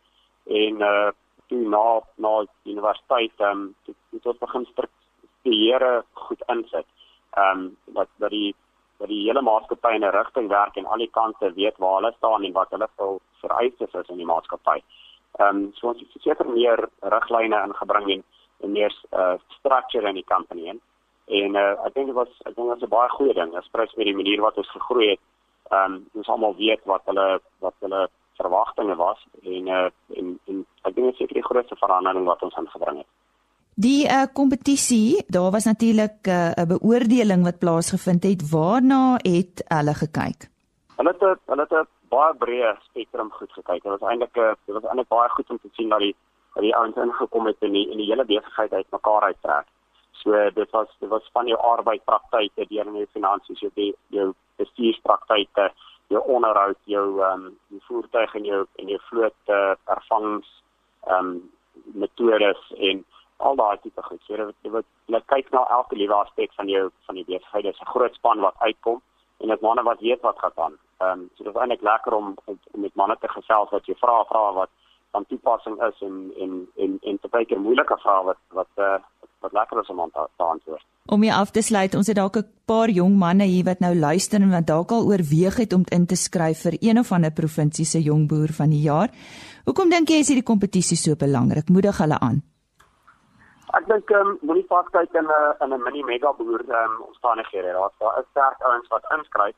En 0.45 0.81
uh 0.81 1.11
toe 1.47 1.67
na 1.69 2.01
na 2.15 2.45
universiteit 2.63 3.31
ehm 3.37 3.49
um, 3.51 3.75
het 4.11 4.25
ons 4.25 4.37
begin 4.37 4.65
strukture 4.65 6.03
goed 6.13 6.43
insit. 6.47 6.85
Ehm 7.33 7.59
um, 7.59 7.77
wat 7.85 8.07
dat 8.17 8.29
die 8.29 8.55
dat 8.97 9.07
die 9.07 9.25
hele 9.27 9.41
maatskappy 9.41 9.93
in 9.93 10.05
'n 10.05 10.15
rigting 10.15 10.47
werk 10.47 10.75
en 10.75 10.85
al 10.85 10.97
die 10.97 11.09
kante 11.11 11.53
weet 11.53 11.77
waar 11.77 11.95
hulle 11.95 12.13
staan 12.17 12.43
en 12.43 12.53
wat 12.53 12.69
hulle 12.69 12.87
wil 12.95 13.21
vereistes 13.41 13.93
is 13.93 14.07
in 14.07 14.17
die 14.17 14.31
maatskappy. 14.33 14.79
Ehm 15.39 15.47
um, 15.47 15.71
so 15.73 15.87
ons 15.87 15.99
het 15.99 16.21
seker 16.21 16.49
meer 16.49 16.89
riglyne 17.01 17.63
ingebring 17.67 18.09
en, 18.11 18.23
en 18.61 18.71
meer 18.71 18.93
uh 19.11 19.35
structure 19.47 20.07
in 20.07 20.15
die 20.15 20.29
company 20.33 20.69
en 20.69 20.81
En 21.27 21.55
uh, 21.55 21.85
ek 21.85 21.93
dink 21.93 22.07
dit 22.11 22.15
was 22.15 22.29
ek 22.43 22.55
dink 22.55 22.67
dit 22.67 22.73
was 22.73 22.83
'n 22.83 22.95
baie 22.95 23.09
goeie 23.09 23.33
ding. 23.33 23.53
Dit 23.53 23.63
spruit 23.63 23.95
met 23.95 24.05
die 24.05 24.15
manier 24.15 24.41
wat 24.41 24.57
ons 24.57 24.71
gegroei 24.71 25.09
het. 25.09 25.19
Ehm 25.71 25.93
um, 25.93 26.05
ons 26.13 26.27
almal 26.27 26.55
weet 26.55 26.81
wat 26.85 27.01
hulle 27.05 27.39
wat 27.59 27.75
hulle 27.79 28.07
verwagtinge 28.37 28.95
was 28.95 29.19
en 29.41 29.67
uh, 29.67 29.89
en, 30.19 30.39
en 30.47 30.65
ek 30.83 30.95
dink 30.95 31.05
dit 31.05 31.13
is 31.13 31.17
seker 31.17 31.33
die 31.39 31.49
grootste 31.49 31.75
verandering 31.75 32.25
wat 32.25 32.41
ons 32.43 32.55
aangebring 32.55 32.97
het. 32.97 33.11
Die 33.75 34.05
uh, 34.05 34.25
kompetisie, 34.33 35.23
daar 35.27 35.51
was 35.51 35.65
natuurlik 35.65 36.27
'n 36.27 36.59
uh, 36.59 36.65
beoordeling 36.73 37.43
wat 37.43 37.59
plaasgevind 37.59 38.23
het. 38.23 38.41
Waarna 38.51 39.17
het 39.23 39.63
hulle 39.67 39.93
gekyk? 39.93 40.49
Hulle 40.97 41.11
het 41.13 41.39
hulle 41.45 41.61
het 41.61 41.73
'n 41.73 41.87
baie 42.09 42.33
breë 42.43 42.75
spektrum 42.89 43.31
goed 43.31 43.51
gekyk. 43.51 43.83
Dit 43.83 43.91
was 43.95 44.09
eintlik 44.09 44.35
'n 44.37 44.55
dit 44.65 44.73
was 44.75 44.83
eintlik 44.83 45.07
baie 45.07 45.29
goed 45.29 45.49
om 45.49 45.59
te 45.61 45.69
sien 45.71 45.89
dat 45.89 45.99
die 45.99 46.15
dat 46.53 46.63
die 46.63 46.75
ouens 46.75 46.95
ingekom 46.95 47.45
het 47.45 47.57
en 47.59 47.71
die 47.71 47.91
en 47.91 47.97
die 47.97 48.09
hele 48.11 48.25
besigheid 48.25 48.73
uitmekaar 48.73 49.21
uittrek. 49.21 49.67
So 50.21 50.49
dit 50.53 50.69
was 50.71 50.89
dit 50.99 51.09
was 51.09 51.29
van 51.33 51.47
jou 51.47 51.59
arbeidspraktyke 51.59 52.67
deur 52.69 52.85
in 52.85 52.99
jou 53.01 53.07
finansies, 53.11 53.59
jou 53.59 53.93
jou 54.07 54.33
bestuurspraktyke, 54.61 55.71
jou 56.07 56.21
onderhoud, 56.35 56.77
jou 56.83 57.07
ehm 57.21 57.45
um, 57.45 57.57
jou 57.67 57.81
voertuig 57.87 58.35
en 58.35 58.45
jou 58.45 58.61
en 58.75 58.93
jou 58.93 58.99
vloot 59.09 59.55
uh, 59.57 59.73
vervangings 59.89 60.49
ehm 61.07 61.33
um, 61.33 61.51
metodes 61.97 62.61
en 62.77 63.05
al 63.37 63.55
daai 63.55 63.77
tipe 63.81 64.03
goed. 64.03 64.21
So 64.27 64.37
dit 64.37 64.71
wat 64.75 64.85
jy 65.11 65.21
kyk 65.33 65.49
na 65.51 65.65
elke 65.77 65.97
liewe 65.99 66.15
aspek 66.15 66.53
van 66.59 66.69
jou 66.69 66.89
van 67.07 67.19
die 67.19 67.25
besigheid. 67.25 67.63
Dit 67.63 67.73
is 67.73 67.81
'n 67.81 67.93
groot 67.95 68.13
span 68.13 68.39
wat 68.39 68.55
uitkom 68.59 69.01
en 69.39 69.47
dit 69.47 69.61
manne 69.61 69.83
wat 69.83 69.99
weet 69.99 70.21
wat 70.21 70.39
gaan 70.39 70.57
aan. 70.65 70.77
Ehm 70.99 71.19
um, 71.19 71.29
so 71.35 71.43
dit 71.43 71.53
is 71.55 71.59
eintlik 71.61 71.81
lekker 71.81 72.13
om, 72.13 72.35
om 72.45 72.59
met 72.71 72.95
manne 72.95 73.17
te 73.19 73.27
gesels 73.27 73.69
wat 73.69 73.85
jy 73.85 73.95
vra 73.95 74.23
vra 74.23 74.51
wat 74.53 74.69
van 75.11 75.25
toepassing 75.25 75.81
is 75.83 76.01
en 76.01 76.31
en 76.43 76.53
en 76.75 76.97
en 77.01 77.19
te 77.19 77.27
baie 77.27 77.59
moeilike 77.65 77.97
vrae 77.97 78.23
wat 78.23 78.41
wat 78.59 78.71
uh, 78.75 78.99
wat 79.43 79.55
lekker 79.59 79.81
is 79.81 79.91
om 79.93 80.01
aan 80.01 80.11
te, 80.15 80.27
te 80.37 80.43
antwoord. 80.43 80.85
Om 81.05 81.23
jy 81.23 81.33
af 81.35 81.51
te 81.51 81.61
sluit, 81.61 81.95
ons 81.99 82.07
het 82.07 82.15
dalk 82.15 82.37
'n 82.39 82.47
paar 82.65 82.89
jong 82.89 83.17
manne 83.19 83.43
hier 83.43 83.65
wat 83.65 83.79
nou 83.79 83.93
luister 83.95 84.41
en 84.41 84.51
wat 84.51 84.67
dalk 84.67 84.91
al 84.91 85.03
oorweeg 85.11 85.57
het 85.57 85.73
om 85.73 85.83
in 85.91 86.05
te 86.05 86.15
skryf 86.15 86.63
vir 86.65 86.75
een 86.79 86.99
of 86.99 87.11
ander 87.11 87.31
provinsie 87.31 87.85
se 87.85 87.99
jong 88.01 88.27
boer 88.27 88.51
van 88.59 88.69
die 88.69 88.81
jaar. 88.81 89.09
Hoekom 89.65 89.89
dink 89.89 90.09
jy 90.09 90.19
is 90.19 90.27
hierdie 90.31 90.49
kompetisie 90.51 90.97
so 90.97 91.15
belangrik? 91.15 91.69
Moedig 91.69 91.97
hulle 91.97 92.19
aan. 92.19 92.41
Ek 93.77 93.87
dink 93.89 94.09
ehm 94.11 94.27
um, 94.27 94.37
moenie 94.41 94.65
vas 94.69 94.89
kyk 94.95 95.13
in 95.19 95.27
'n 95.27 95.55
in 95.63 95.73
'n 95.73 95.83
mini 95.83 96.03
mega 96.03 96.33
boer 96.33 96.61
ehm 96.61 96.91
um, 96.91 97.01
omstandighede. 97.07 97.71
Daar's 97.77 97.97
daar 97.99 98.19
is 98.19 98.29
sterk 98.31 98.61
ouens 98.61 98.87
wat 98.87 99.05
inskryf. 99.17 99.55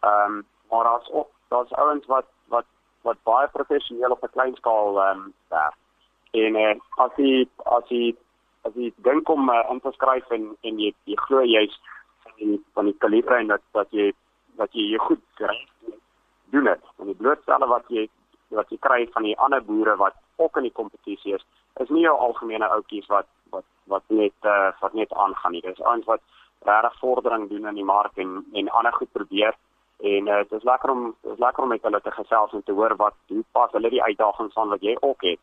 Ehm 0.00 0.32
um, 0.32 0.46
maar 0.70 0.84
daar's 0.84 1.08
ook 1.12 1.30
daar's 1.48 1.72
ouens 1.72 2.06
wat 2.06 2.26
wat 2.48 2.66
wat 3.02 3.22
baie 3.22 3.48
professioneel 3.48 4.10
op 4.10 4.22
'n 4.22 4.34
klein 4.36 4.54
skaal 4.54 5.00
ehm 5.00 5.18
um, 5.18 5.32
werk. 5.48 5.76
En 6.30 6.54
eh 6.56 6.70
uh, 6.70 6.80
as 7.04 7.12
jy 7.16 7.48
as 7.64 7.88
jy 7.88 8.16
as 8.68 8.74
jy 8.74 8.92
dink 9.08 9.28
om 9.28 9.50
uh, 9.50 9.62
in 9.70 9.80
te 9.80 9.92
skryf 9.98 10.30
en 10.30 10.52
en 10.62 10.80
jy 10.80 10.92
jy 11.10 11.18
glo 11.26 11.44
jy's 11.44 11.78
van 12.24 12.38
die 12.38 12.60
van 12.74 12.90
die 12.90 12.98
kaliber 13.04 13.38
en 13.38 13.54
dat 13.54 13.62
dat 13.78 13.90
jy 13.90 14.12
dat 14.60 14.72
jy 14.72 14.92
jy 14.94 14.98
goed 15.08 15.22
kry 15.40 15.56
doen 16.52 16.68
dit 16.70 16.90
en 16.98 17.10
die 17.12 17.20
blootstelle 17.22 17.68
wat 17.68 17.88
jy 17.88 18.08
wat 18.56 18.70
jy 18.70 18.78
kry 18.86 19.06
van 19.14 19.26
die 19.26 19.38
ander 19.38 19.64
boere 19.64 19.96
wat 19.96 20.16
ook 20.36 20.56
in 20.56 20.68
die 20.68 20.76
kompetisie 20.78 21.34
is, 21.34 21.44
is 21.80 21.90
nie 21.90 22.04
jou 22.04 22.14
algemene 22.18 22.68
outjies 22.76 23.08
wat 23.12 23.28
wat 23.54 23.66
wat 23.92 24.04
net 24.08 24.48
uh, 24.48 24.70
wat 24.80 24.94
net 24.94 25.12
aangaan 25.12 25.52
nie. 25.52 25.62
Dis 25.64 25.80
ouens 25.80 26.06
wat 26.08 26.22
regtig 26.66 26.98
vordering 27.00 27.48
doen 27.50 27.68
in 27.70 27.80
die 27.80 27.88
mark 27.88 28.18
en 28.24 28.42
en 28.52 28.72
ander 28.80 28.94
goed 28.98 29.12
probeer 29.12 29.56
en 30.12 30.28
uh, 30.28 30.42
dit 30.42 30.58
is 30.58 30.68
lekker 30.68 30.90
om 30.90 31.02
dit 31.22 31.32
is 31.32 31.42
lekker 31.46 31.64
om 31.64 31.74
met 31.74 31.88
hulle 31.88 32.00
te 32.00 32.14
gesels 32.18 32.52
en 32.52 32.62
te 32.62 32.76
hoor 32.78 32.96
wat 32.96 33.16
hoe 33.28 33.44
pas 33.52 33.72
hulle 33.76 33.90
die 33.90 34.02
uitdagings 34.02 34.56
aan 34.56 34.74
wat 34.74 34.82
jy 34.82 34.96
ook 35.00 35.26
het. 35.30 35.40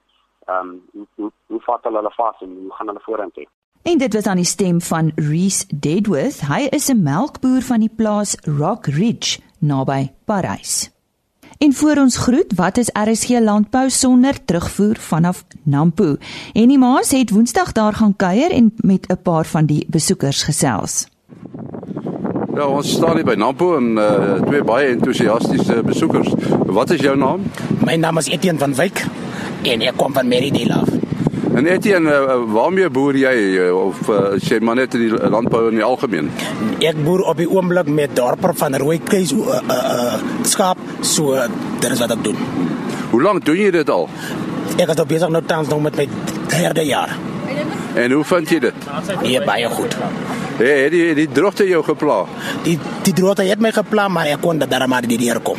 Ehm 0.49 0.67
um, 0.67 0.81
hoe, 0.91 1.07
hoe 1.15 1.31
hoe 1.47 1.61
vat 1.61 1.83
hulle 1.83 1.97
hulle 2.01 2.13
vas 2.15 2.37
en 2.45 2.49
hoe 2.61 2.73
gaan 2.73 2.87
hulle 2.87 3.01
vorentoe? 3.05 3.47
En 3.81 3.97
dit 3.97 4.13
was 4.13 4.25
aan 4.25 4.35
die 4.35 4.45
stem 4.45 4.81
van 4.81 5.11
Reese 5.15 5.65
Deadworth. 5.75 6.41
Hy 6.47 6.67
is 6.69 6.89
'n 6.89 7.03
melkboer 7.03 7.61
van 7.61 7.79
die 7.79 7.93
plaas 7.95 8.35
Rock 8.57 8.85
Ridge 8.85 9.39
naby 9.59 10.11
Parys. 10.25 10.91
En 11.57 11.73
voor 11.73 11.97
ons 11.97 12.17
groet, 12.17 12.53
wat 12.55 12.77
is 12.77 12.89
RSG 12.93 13.29
Landbou 13.29 13.89
sonder 13.89 14.45
terugvoer 14.45 14.95
vanaf 14.95 15.45
Nampo? 15.63 16.15
En 16.53 16.67
die 16.67 16.77
Maas 16.77 17.11
het 17.11 17.29
Woensdag 17.29 17.71
daar 17.71 17.93
gaan 17.93 18.15
kuier 18.15 18.51
en 18.51 18.73
met 18.75 19.07
'n 19.07 19.21
paar 19.21 19.45
van 19.45 19.65
die 19.65 19.85
besoekers 19.89 20.43
gesels. 20.43 21.07
Ja, 22.53 22.67
ons 22.67 22.91
staan 22.91 23.15
hier 23.15 23.25
by 23.25 23.33
Nampo 23.33 23.75
en 23.77 23.97
uh, 23.97 24.33
twee 24.33 24.63
baie 24.63 24.87
entoesiastiese 24.87 25.83
besoekers. 25.83 26.33
Wat 26.65 26.89
is 26.89 26.99
jou 26.99 27.17
naam? 27.17 27.41
My 27.85 27.95
naam 27.95 28.17
is 28.17 28.27
Etienne 28.27 28.59
van 28.59 28.75
Wyk 28.75 29.05
en 29.63 29.81
ek 29.81 29.97
kom 29.97 30.13
van 30.13 30.33
af. 30.71 30.89
En 31.55 31.65
Etienne, 31.65 32.09
uh, 32.09 32.35
waarmee 32.53 32.89
boer 32.89 33.17
jy 33.17 33.35
uh, 33.57 33.69
of 33.75 34.09
uh, 34.09 34.37
sê 34.37 34.59
maar 34.61 34.75
net 34.75 34.93
in 34.93 35.07
die 35.07 35.29
landbou 35.33 35.65
in 35.71 35.79
die 35.79 35.83
algemeen? 35.83 36.29
Ek 36.79 36.99
boer 37.03 37.23
op 37.31 37.41
die 37.41 37.49
oomblik 37.49 37.89
met 37.89 38.13
dorper 38.15 38.53
van 38.55 38.77
Rooikeis 38.77 39.33
uh, 39.33 39.57
uh, 39.57 39.79
uh, 39.79 40.19
skaap, 40.45 40.77
so 41.01 41.33
dit 41.81 41.89
is 41.91 41.99
wat 41.99 42.13
ek 42.15 42.23
doen. 42.23 42.37
Hoe 43.09 43.21
lank 43.25 43.45
doen 43.45 43.57
jy 43.57 43.71
dit 43.73 43.89
al? 43.89 44.07
Ek 44.77 44.93
is 44.93 45.01
nou 45.01 45.07
besig 45.09 45.33
nou 45.33 45.41
tans 45.49 45.67
nog 45.73 45.81
met 45.89 45.97
my 45.97 46.07
derde 46.53 46.85
jaar. 46.85 47.17
En 47.97 48.11
hoe 48.11 48.23
vind 48.23 48.53
jy 48.53 48.59
dit? 48.69 48.87
Nee, 49.23 49.41
baie 49.43 49.69
goed. 49.73 49.97
Hey, 50.59 50.85
het 50.85 50.93
die 50.93 51.15
die 51.17 51.27
droogte 51.33 51.65
jou 51.67 51.81
gepla? 51.83 52.21
Die 52.63 52.77
die 53.03 53.13
droogte 53.17 53.47
het 53.47 53.59
my 53.63 53.73
gepla, 53.73 54.07
maar 54.07 54.29
ek 54.29 54.43
kon 54.45 54.61
dit 54.61 54.69
darmaar 54.69 55.07
die 55.09 55.17
hier 55.17 55.41
kom. 55.41 55.57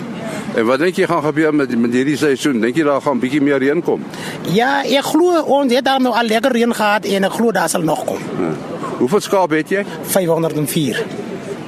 En 0.54 0.66
wat 0.66 0.80
dink 0.82 0.96
jy 0.98 1.06
gaan 1.06 1.22
gebeur 1.22 1.54
met 1.54 1.70
met 1.78 1.92
hierdie 1.94 2.16
seisoen? 2.18 2.60
Dink 2.60 2.76
jy 2.76 2.84
daar 2.86 3.02
gaan 3.04 3.20
bietjie 3.22 3.40
meer 3.44 3.60
reën 3.62 3.82
kom? 3.86 4.02
Ja, 4.50 4.80
ek 4.82 5.12
glo 5.12 5.42
ons 5.58 5.72
het 5.72 5.84
daar 5.86 6.00
nou 6.02 6.12
al 6.14 6.26
lekker 6.26 6.52
reën 6.56 6.74
gehad 6.74 7.06
en 7.06 7.28
ek 7.28 7.36
glo 7.38 7.52
daar 7.54 7.70
sal 7.70 7.86
nog 7.86 8.02
kom. 8.04 8.18
Ja. 8.40 8.52
Hoeveel 8.98 9.22
skaap 9.24 9.54
het 9.54 9.70
jy? 9.70 9.84
504. 10.10 11.04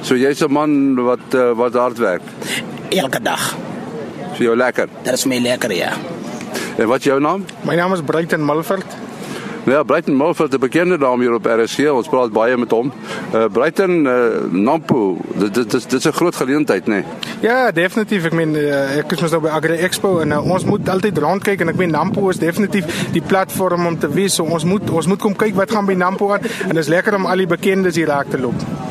So 0.03 0.15
jy's 0.19 0.41
'n 0.43 0.51
man 0.51 0.95
wat 0.95 1.33
uh, 1.33 1.51
wat 1.55 1.73
hard 1.73 1.97
werk. 1.97 2.21
Elke 2.89 3.21
dag. 3.21 3.55
Vir 4.35 4.43
jou 4.45 4.55
lekker. 4.55 4.87
Dit 5.03 5.13
is 5.13 5.25
my 5.25 5.39
lekker 5.39 5.71
ja. 5.71 5.93
En 6.77 6.87
wat 6.87 6.99
is 6.99 7.05
jou 7.05 7.19
naam? 7.21 7.45
My 7.61 7.75
naam 7.75 7.93
is 7.93 8.01
Bruiten 8.01 8.45
Mulford. 8.45 8.85
Ja, 9.65 9.83
Bruiten 9.83 10.17
Mulford, 10.17 10.53
'n 10.53 10.59
bekende 10.59 10.97
naam 10.97 11.19
hier 11.19 11.33
op 11.33 11.45
RSG. 11.45 11.89
Ons 11.89 12.07
praat 12.07 12.31
baie 12.31 12.57
met 12.57 12.71
hom. 12.71 12.91
Uh 13.33 13.45
Bruiten 13.51 14.05
uh, 14.05 14.13
Nampo, 14.51 15.17
dit 15.35 15.53
dit 15.53 15.71
dit 15.71 15.93
is 15.93 16.05
'n 16.05 16.11
groot 16.11 16.35
geleentheid, 16.35 16.85
né? 16.85 16.93
Nee? 16.93 17.03
Ja, 17.39 17.71
definitief. 17.71 18.25
Ek 18.25 18.33
meen 18.33 18.55
uh, 18.55 18.97
ek 18.97 19.11
is 19.11 19.21
mos 19.21 19.31
nou 19.31 19.41
by 19.41 19.47
Agri 19.47 19.77
Expo 19.77 20.19
en 20.19 20.31
uh, 20.31 20.51
ons 20.51 20.65
moet 20.65 20.89
altyd 20.89 21.17
rondkyk 21.17 21.61
en 21.61 21.67
ek 21.67 21.75
meen 21.75 21.91
Nampo 21.91 22.29
is 22.29 22.37
definitief 22.37 22.85
die 23.11 23.21
platform 23.21 23.85
om 23.85 23.99
te 23.99 24.09
wees. 24.09 24.35
So 24.35 24.43
ons 24.43 24.63
moet 24.63 24.89
ons 24.89 25.07
moet 25.07 25.19
kom 25.19 25.35
kyk 25.35 25.55
wat 25.55 25.71
gaan 25.71 25.85
by 25.85 25.93
Nampo 25.93 26.31
aan 26.31 26.41
en 26.43 26.75
dit 26.75 26.83
is 26.83 26.87
lekker 26.87 27.15
om 27.15 27.25
al 27.25 27.37
die 27.37 27.47
bekendes 27.47 27.95
hier 27.95 28.07
raak 28.07 28.29
te 28.29 28.39
loop. 28.39 28.82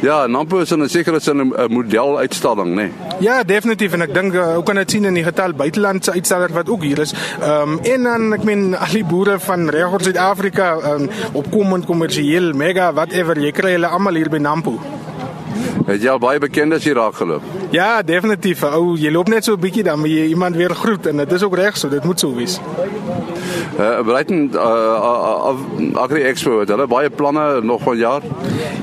Ja, 0.00 0.26
Nampo 0.26 0.60
is 0.60 0.70
'n 0.70 0.88
sekere 0.88 1.20
sin 1.20 1.38
'n 1.38 1.52
model 1.68 2.18
uitstalling, 2.18 2.74
né? 2.74 2.74
Nee. 2.74 2.90
Ja, 3.20 3.42
definitief 3.42 3.92
en 3.92 4.02
ek 4.02 4.14
dink 4.14 4.34
uh, 4.34 4.56
ook 4.56 4.64
kan 4.64 4.76
dit 4.76 4.90
sien 4.90 5.04
in 5.04 5.14
die 5.14 5.24
getal 5.24 5.52
buitelandse 5.52 6.12
uitstallers 6.12 6.52
wat 6.52 6.68
ook 6.68 6.82
hier 6.82 6.98
is. 6.98 7.14
Ehm 7.40 7.72
um, 7.72 7.78
en 7.82 8.02
dan 8.02 8.32
ek 8.32 8.44
meen 8.44 8.74
al 8.84 8.92
die 8.92 9.04
boere 9.04 9.38
van 9.40 9.68
regoor 9.68 10.00
Suid-Afrika 10.00 10.76
um, 10.92 11.08
opkomend 11.32 11.86
kommersieel, 11.86 12.52
mega 12.54 12.92
whatever, 12.92 13.38
jy 13.38 13.50
kry 13.50 13.72
hulle 13.72 13.86
almal 13.86 14.14
hier 14.14 14.30
by 14.30 14.38
Nampo. 14.38 14.78
Het 15.86 16.02
jy 16.02 16.10
al 16.12 16.18
baie 16.18 16.38
bekendes 16.38 16.84
hier 16.84 16.94
raak 16.94 17.14
geloop? 17.14 17.42
Ja, 17.70 18.02
definitief. 18.02 18.62
Ou, 18.62 18.96
jy 18.96 19.10
loop 19.10 19.28
net 19.28 19.44
so 19.44 19.56
'n 19.56 19.60
bietjie 19.60 19.82
dan 19.82 19.98
moet 19.98 20.10
jy 20.10 20.28
iemand 20.28 20.56
weer 20.56 20.74
groet 20.74 21.06
en 21.06 21.16
dit 21.16 21.32
is 21.32 21.42
ook 21.42 21.56
reg 21.56 21.76
so, 21.76 21.88
dit 21.88 22.04
moet 22.04 22.20
so 22.20 22.34
wees. 22.34 22.60
Uh 23.76 24.00
Brighton 24.04 24.50
uh, 24.54 26.00
Agri 26.02 26.22
Expo, 26.22 26.60
het 26.60 26.68
hulle 26.68 26.86
baie 26.86 27.10
planne 27.10 27.60
nog 27.62 27.82
van 27.82 27.96
jaar? 27.96 28.22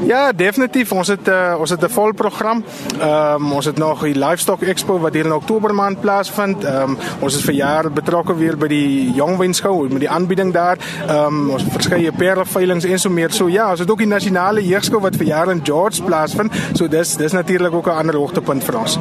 Ja, 0.06 0.32
definitief. 0.32 0.91
Ons 0.91 1.08
het 1.08 1.28
uh, 1.28 1.56
ons 1.60 1.69
het 1.69 1.82
'n 1.82 1.89
vol 1.89 2.13
program. 2.13 2.63
Ehm 3.00 3.41
um, 3.41 3.52
ons 3.52 3.65
het 3.65 3.78
nog 3.78 4.02
die 4.02 4.15
Livestock 4.15 4.62
Expo 4.62 5.00
wat 5.00 5.13
hier 5.13 5.26
in 5.26 5.34
Oktober 5.34 5.74
maand 5.74 6.02
plaasvind. 6.02 6.63
Ehm 6.63 6.89
um, 6.89 6.98
ons 7.19 7.36
is 7.36 7.43
vir 7.43 7.54
jaar 7.54 7.91
betrokke 7.91 8.36
weer 8.36 8.58
by 8.58 8.67
die 8.67 9.12
Jongwynskou 9.12 9.89
met 9.89 10.00
die 10.00 10.10
aanbieding 10.10 10.54
daar. 10.54 10.78
Ehm 11.08 11.26
um, 11.26 11.50
ons 11.50 11.63
verskeie 11.69 12.12
perleveilings 12.12 12.86
en 12.86 13.00
so 13.00 13.10
meer. 13.10 13.32
So 13.32 13.48
ja, 13.48 13.69
ons 13.69 13.80
het 13.80 13.91
ook 13.91 13.98
die 13.98 14.08
nasionale 14.08 14.67
jeugskou 14.67 15.02
wat 15.02 15.15
vir 15.15 15.26
jaar 15.26 15.50
in 15.50 15.62
George 15.63 16.04
plaasvind. 16.04 16.54
So 16.74 16.88
dis 16.88 17.15
dis 17.15 17.32
natuurlik 17.32 17.74
ook 17.74 17.88
'n 17.88 17.98
ander 17.98 18.15
hoogtepunt 18.15 18.63
vir 18.63 18.80
ons. 18.80 19.00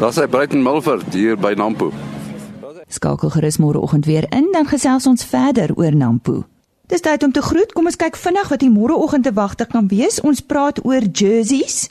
Daar's 0.00 0.16
hy 0.16 0.26
Brighton 0.26 0.62
Milford 0.62 1.14
hier 1.14 1.36
by 1.36 1.52
Nampo. 1.56 1.92
Skakel 2.94 3.30
gerus 3.34 3.56
môreoggend 3.58 4.06
weer 4.06 4.26
in 4.30 4.52
dan 4.52 4.68
gesels 4.70 5.06
ons 5.10 5.24
verder 5.26 5.72
oor 5.74 5.94
Nampo. 5.96 6.44
Dis 6.86 7.02
tyd 7.02 7.24
om 7.26 7.32
te 7.32 7.42
groet. 7.42 7.72
Kom 7.74 7.88
ons 7.90 7.98
kyk 7.98 8.14
vinnig 8.20 8.50
wat 8.52 8.62
die 8.62 8.70
môreoggend 8.70 9.26
te 9.26 9.32
wagte 9.34 9.66
kan 9.66 9.88
wees. 9.90 10.20
Ons 10.22 10.44
praat 10.44 10.78
oor 10.84 11.02
jerseys. 11.02 11.88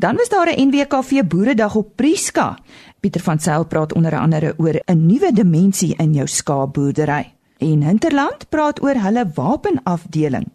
Dan 0.00 0.16
was 0.16 0.28
daar 0.32 0.48
'n 0.48 0.68
NWKV 0.68 1.24
Boeredag 1.28 1.74
op 1.74 1.96
Prieska. 1.96 2.58
Pieter 3.00 3.20
van 3.20 3.38
Sail 3.38 3.64
praat 3.64 3.92
onder 3.92 4.18
andere 4.18 4.54
oor 4.56 4.80
'n 4.84 5.06
nuwe 5.06 5.32
dimensie 5.32 5.94
in 5.96 6.14
jou 6.14 6.26
skaapboerdery. 6.26 7.32
En 7.58 7.82
Hinterland 7.82 8.48
praat 8.48 8.82
oor 8.82 8.94
hulle 8.94 9.30
wapenafdeling. 9.34 10.46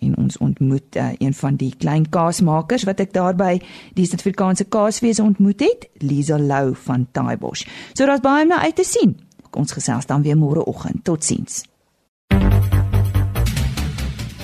En 0.00 0.16
ons 0.16 0.38
ontmoet 0.38 0.96
uh, 0.96 1.08
een 1.18 1.34
van 1.34 1.56
die 1.56 1.74
klein 1.78 2.08
kaasmakers 2.08 2.84
wat 2.84 3.00
ek 3.00 3.12
daarby 3.12 3.60
die 3.94 4.06
Suid-Afrikaanse 4.06 4.64
Kaasfees 4.64 5.20
ontmoet 5.20 5.60
het, 5.60 5.88
Lisa 5.98 6.38
Lou 6.38 6.74
van 6.74 7.06
Taaibosch. 7.10 7.66
So 7.92 8.06
daar's 8.06 8.20
baie 8.20 8.42
om 8.42 8.48
na 8.48 8.60
uit 8.60 8.76
te 8.76 8.84
sien. 8.84 9.16
Ons 9.56 9.72
gesels 9.72 10.06
dan 10.06 10.22
weer 10.22 10.36
môreoggend. 10.36 11.04
Totsiens. 11.04 11.64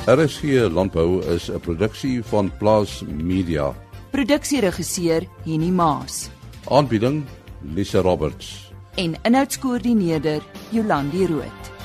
RSG 0.07 0.43
Landbou 0.73 1.21
is 1.35 1.51
'n 1.51 1.61
produksie 1.61 2.25
van 2.25 2.51
Plaas 2.59 3.03
Media. 3.07 3.75
Produksieregisseur 4.11 5.23
Henny 5.45 5.71
Maas. 5.71 6.31
Aanbieding 6.69 7.25
Lisa 7.75 8.01
Roberts. 8.01 8.73
En 8.95 9.15
inhoudskoördineerder 9.23 10.43
Jolandi 10.71 11.27
Root. 11.27 11.80